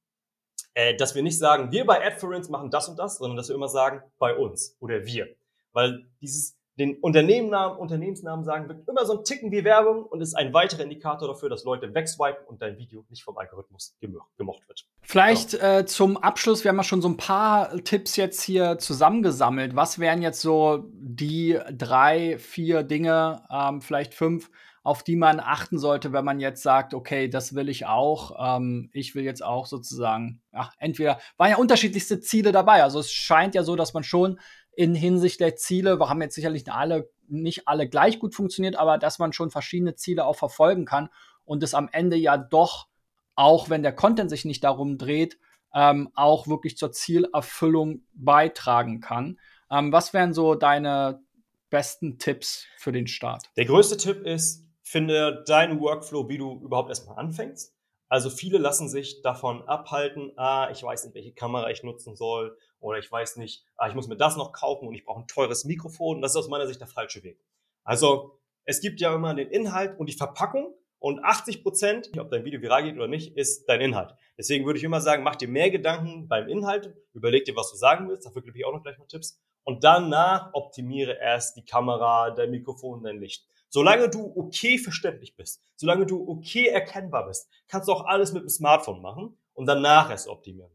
[0.75, 3.57] äh, dass wir nicht sagen, wir bei AdForence machen das und das, sondern dass wir
[3.57, 5.29] immer sagen, bei uns oder wir.
[5.73, 10.35] Weil dieses den Unternehmennamen, Unternehmensnamen sagen, wird immer so ein Ticken wie Werbung und ist
[10.35, 13.97] ein weiterer Indikator dafür, dass Leute wegswipen und dein Video nicht vom Algorithmus
[14.37, 14.87] gemocht wird.
[15.03, 15.79] Vielleicht genau.
[15.79, 19.75] äh, zum Abschluss, wir haben ja schon so ein paar Tipps jetzt hier zusammengesammelt.
[19.75, 24.49] Was wären jetzt so die drei, vier Dinge, ähm, vielleicht fünf,
[24.89, 28.57] auf die man achten sollte, wenn man jetzt sagt, okay, das will ich auch.
[28.57, 32.83] Ähm, ich will jetzt auch sozusagen, ach, entweder waren ja unterschiedlichste Ziele dabei.
[32.83, 34.41] Also es scheint ja so, dass man schon
[34.73, 38.97] in Hinsicht der Ziele, wir haben jetzt sicherlich alle, nicht alle gleich gut funktioniert, aber
[38.97, 41.11] dass man schon verschiedene Ziele auch verfolgen kann
[41.45, 42.89] und es am Ende ja doch,
[43.35, 45.39] auch wenn der Content sich nicht darum dreht,
[45.75, 49.39] ähm, auch wirklich zur Zielerfüllung beitragen kann.
[49.71, 51.21] Ähm, was wären so deine
[51.69, 53.51] besten Tipps für den Start?
[53.59, 57.75] Der größte Tipp ist, finde deinen Workflow, wie du überhaupt erstmal anfängst.
[58.09, 62.57] Also viele lassen sich davon abhalten, ah, ich weiß nicht, welche Kamera ich nutzen soll
[62.81, 65.27] oder ich weiß nicht, ah, ich muss mir das noch kaufen und ich brauche ein
[65.27, 66.23] teures Mikrofon.
[66.23, 67.45] Das ist aus meiner Sicht der falsche Weg.
[67.85, 72.45] Also es gibt ja immer den Inhalt und die Verpackung und 80 Prozent, ob dein
[72.45, 74.15] Video viral geht oder nicht, ist dein Inhalt.
[74.39, 77.77] Deswegen würde ich immer sagen, mach dir mehr Gedanken beim Inhalt, überleg dir, was du
[77.77, 81.65] sagen willst, dafür gebe ich auch noch gleich mal Tipps und danach optimiere erst die
[81.65, 83.47] Kamera, dein Mikrofon, dein Licht.
[83.71, 88.43] Solange du okay verständlich bist, solange du okay erkennbar bist, kannst du auch alles mit
[88.43, 90.73] dem Smartphone machen und danach erst optimieren.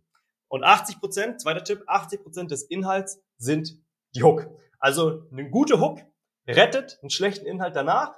[0.47, 3.79] Und 80 Prozent, zweiter Tipp, 80 Prozent des Inhalts sind
[4.15, 4.47] die Hook.
[4.79, 6.01] Also eine gute Hook
[6.47, 8.13] rettet einen schlechten Inhalt danach,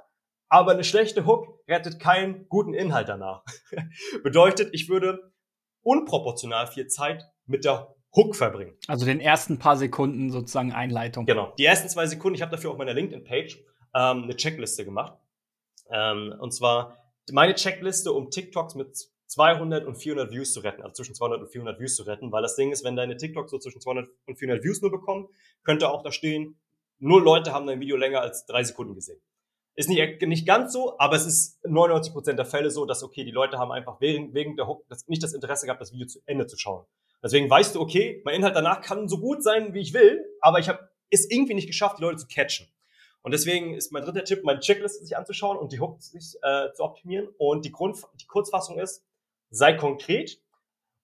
[0.49, 3.45] aber eine schlechte Hook rettet keinen guten Inhalt danach.
[4.23, 5.31] Bedeutet, ich würde
[5.83, 8.77] unproportional viel Zeit mit der Hook verbringen.
[8.87, 11.25] Also den ersten paar Sekunden sozusagen Einleitung.
[11.25, 11.53] Genau.
[11.57, 13.63] Die ersten zwei Sekunden, ich habe dafür auf meiner LinkedIn-Page
[13.95, 15.17] ähm, eine Checkliste gemacht.
[15.89, 16.97] Ähm, und zwar
[17.31, 21.47] meine Checkliste, um TikToks mit 200 und 400 Views zu retten, also zwischen 200 und
[21.47, 24.37] 400 Views zu retten, weil das Ding ist, wenn deine TikToks so zwischen 200 und
[24.37, 25.27] 400 Views nur bekommen,
[25.63, 26.59] könnte auch da stehen,
[26.99, 29.19] null Leute haben dein Video länger als drei Sekunden gesehen.
[29.75, 33.31] Ist nicht, nicht ganz so, aber es ist 99% der Fälle so, dass okay, die
[33.31, 36.19] Leute haben einfach wegen, wegen der Hook das, nicht das Interesse gehabt, das Video zu
[36.25, 36.85] Ende zu schauen.
[37.21, 40.59] Deswegen weißt du, okay, mein Inhalt danach kann so gut sein, wie ich will, aber
[40.59, 42.67] ich habe es irgendwie nicht geschafft, die Leute zu catchen.
[43.25, 46.71] Und deswegen ist mein dritter Tipp, meine Checkliste sich anzuschauen und die Hook sich äh,
[46.73, 47.27] zu optimieren.
[47.39, 49.03] Und die, Grund, die Kurzfassung ist,
[49.49, 50.39] sei konkret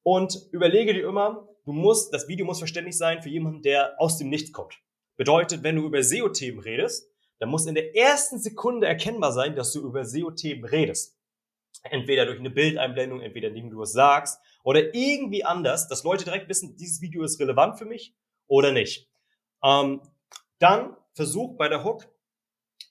[0.03, 4.19] und überlege dir immer, du musst, das Video muss verständlich sein für jemanden, der aus
[4.19, 4.75] dem Nichts kommt.
[5.17, 7.09] Bedeutet, wenn du über SEO-Themen redest,
[7.39, 11.17] dann muss in der ersten Sekunde erkennbar sein, dass du über SEO-Themen redest.
[11.81, 16.49] Entweder durch eine Bildeinblendung, entweder indem du es sagst oder irgendwie anders, dass Leute direkt
[16.49, 18.13] wissen, dieses Video ist relevant für mich
[18.45, 19.09] oder nicht.
[19.63, 20.01] Ähm,
[20.59, 22.07] dann versuch bei der Hook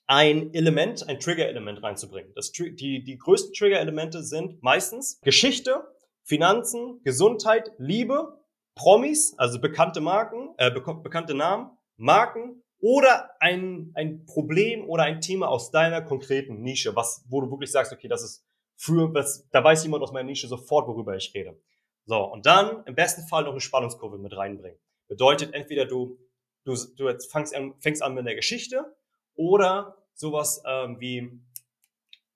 [0.07, 2.33] ein Element, ein Trigger-Element reinzubringen.
[2.35, 5.83] Das, die, die größten Trigger-Elemente sind meistens Geschichte,
[6.23, 8.37] Finanzen, Gesundheit, Liebe,
[8.75, 15.49] Promis, also bekannte Marken, äh, bekannte Namen, Marken oder ein, ein Problem oder ein Thema
[15.49, 18.45] aus deiner konkreten Nische, was, wo du wirklich sagst, okay, das ist
[18.75, 21.59] für, das, da weiß jemand aus meiner Nische sofort, worüber ich rede.
[22.05, 24.79] So, und dann im besten Fall noch eine Spannungskurve mit reinbringen.
[25.07, 26.17] Bedeutet, entweder du,
[26.63, 28.95] du, du fängst an, fängst an mit der Geschichte
[29.35, 31.41] oder sowas ähm, wie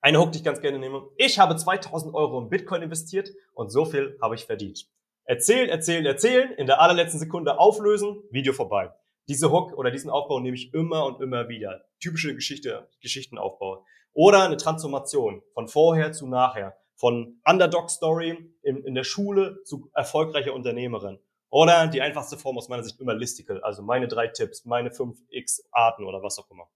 [0.01, 1.07] eine Hook, die ich ganz gerne nehme.
[1.17, 4.87] Ich habe 2000 Euro in Bitcoin investiert und so viel habe ich verdient.
[5.23, 8.93] Erzählen, erzählen, erzählen, in der allerletzten Sekunde auflösen, Video vorbei.
[9.27, 11.85] Diese Hook oder diesen Aufbau nehme ich immer und immer wieder.
[11.99, 13.83] Typische Geschichte, Geschichtenaufbau.
[14.13, 16.77] Oder eine Transformation von vorher zu nachher.
[16.95, 21.17] Von Underdog-Story in, in der Schule zu erfolgreicher Unternehmerin.
[21.55, 23.63] Oder die einfachste Form aus meiner Sicht immer Listicle.
[23.63, 26.67] Also meine drei Tipps, meine fünf X-Arten oder was auch immer.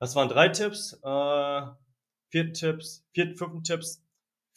[0.00, 0.94] Das waren drei Tipps.
[1.04, 1.62] Äh,
[2.30, 4.04] vier Tipps, vier, fünf Tipps.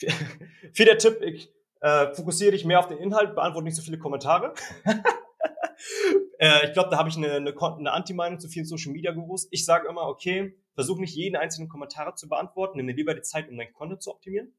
[0.74, 4.56] Vierter Tipp, ich äh, fokussiere dich mehr auf den Inhalt, beantworte nicht so viele Kommentare.
[6.40, 9.48] äh, ich glaube, da habe ich eine, eine, eine Anti-Meinung zu vielen Social Media Gurus.
[9.52, 13.22] Ich sage immer, okay, versuch nicht jeden einzelnen Kommentar zu beantworten, nimm dir lieber die
[13.22, 14.56] Zeit, um dein Content zu optimieren.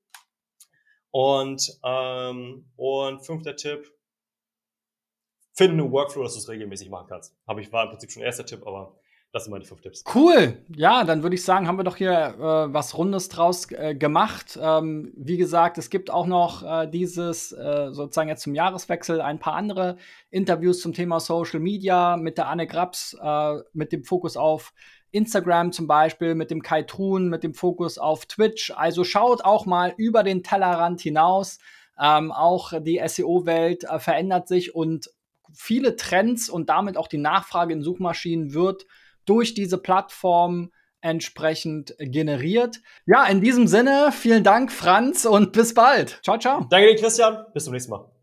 [1.10, 3.92] Und, ähm, und fünfter Tipp,
[5.56, 7.34] finde einen Workflow, dass du es regelmäßig machen kannst.
[7.48, 8.94] Habe ich, war im Prinzip schon erster Tipp, aber
[9.32, 10.04] das sind meine fünf Tipps.
[10.14, 10.58] Cool.
[10.74, 14.58] Ja, dann würde ich sagen, haben wir doch hier äh, was Rundes draus äh, gemacht.
[14.60, 19.38] Ähm, wie gesagt, es gibt auch noch äh, dieses, äh, sozusagen jetzt zum Jahreswechsel, ein
[19.38, 19.96] paar andere
[20.30, 24.72] Interviews zum Thema Social Media mit der Anne Grabs, äh, mit dem Fokus auf
[25.10, 28.72] Instagram zum Beispiel, mit dem Kai Trun, mit dem Fokus auf Twitch.
[28.74, 31.58] Also schaut auch mal über den Tellerrand hinaus.
[32.00, 35.10] Ähm, auch die SEO-Welt äh, verändert sich und
[35.52, 38.86] viele Trends und damit auch die Nachfrage in Suchmaschinen wird
[39.24, 40.70] durch diese Plattform
[41.00, 42.80] entsprechend generiert.
[43.06, 46.20] Ja, in diesem Sinne, vielen Dank, Franz, und bis bald.
[46.22, 46.66] Ciao, ciao.
[46.68, 47.44] Danke dir, Christian.
[47.52, 48.15] Bis zum nächsten Mal.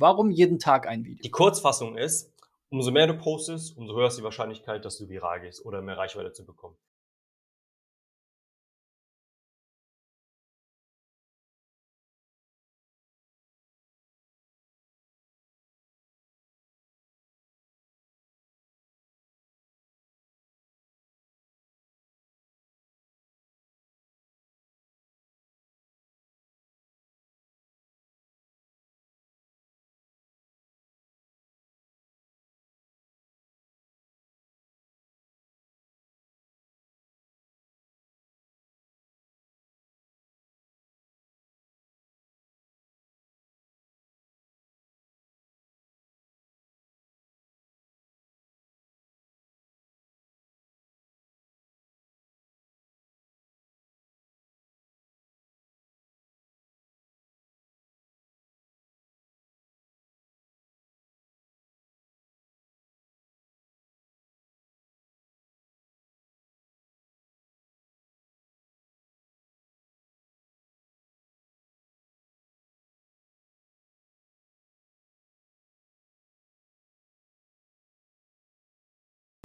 [0.00, 1.22] Warum jeden Tag ein Video?
[1.22, 2.32] Die Kurzfassung ist,
[2.70, 5.98] umso mehr du postest, umso höher ist die Wahrscheinlichkeit, dass du viral gehst oder mehr
[5.98, 6.74] Reichweite zu bekommen.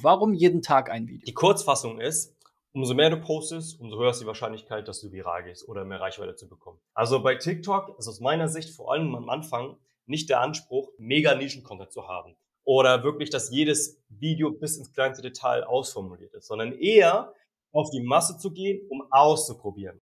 [0.05, 1.25] Warum jeden Tag ein Video?
[1.25, 2.37] Die Kurzfassung ist,
[2.73, 5.99] umso mehr du postest, umso höher ist die Wahrscheinlichkeit, dass du viral gehst oder mehr
[5.99, 6.77] Reichweite zu bekommen.
[6.93, 11.33] Also bei TikTok ist aus meiner Sicht vor allem am Anfang nicht der Anspruch, mega
[11.33, 12.35] Nischen-Content zu haben
[12.65, 17.33] oder wirklich, dass jedes Video bis ins kleinste Detail ausformuliert ist, sondern eher
[17.71, 19.99] auf die Masse zu gehen, um auszuprobieren.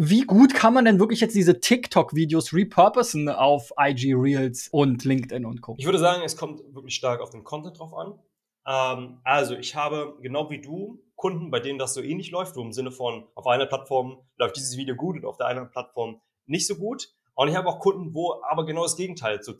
[0.00, 5.44] Wie gut kann man denn wirklich jetzt diese TikTok-Videos repurposen auf IG Reels und LinkedIn
[5.44, 5.74] und Co?
[5.76, 8.16] Ich würde sagen, es kommt wirklich stark auf den Content drauf an.
[8.64, 12.62] Ähm, also ich habe genau wie du Kunden, bei denen das so ähnlich läuft, wo
[12.62, 16.20] im Sinne von auf einer Plattform läuft dieses Video gut und auf der anderen Plattform
[16.46, 17.08] nicht so gut.
[17.34, 19.52] Und ich habe auch Kunden, wo aber genau das Gegenteil zu,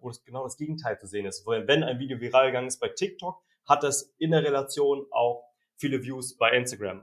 [0.00, 1.46] wo genau das Gegenteil zu sehen ist.
[1.46, 5.44] Wenn ein Video viral gegangen ist bei TikTok, hat das in der Relation auch
[5.76, 7.02] viele Views bei Instagram.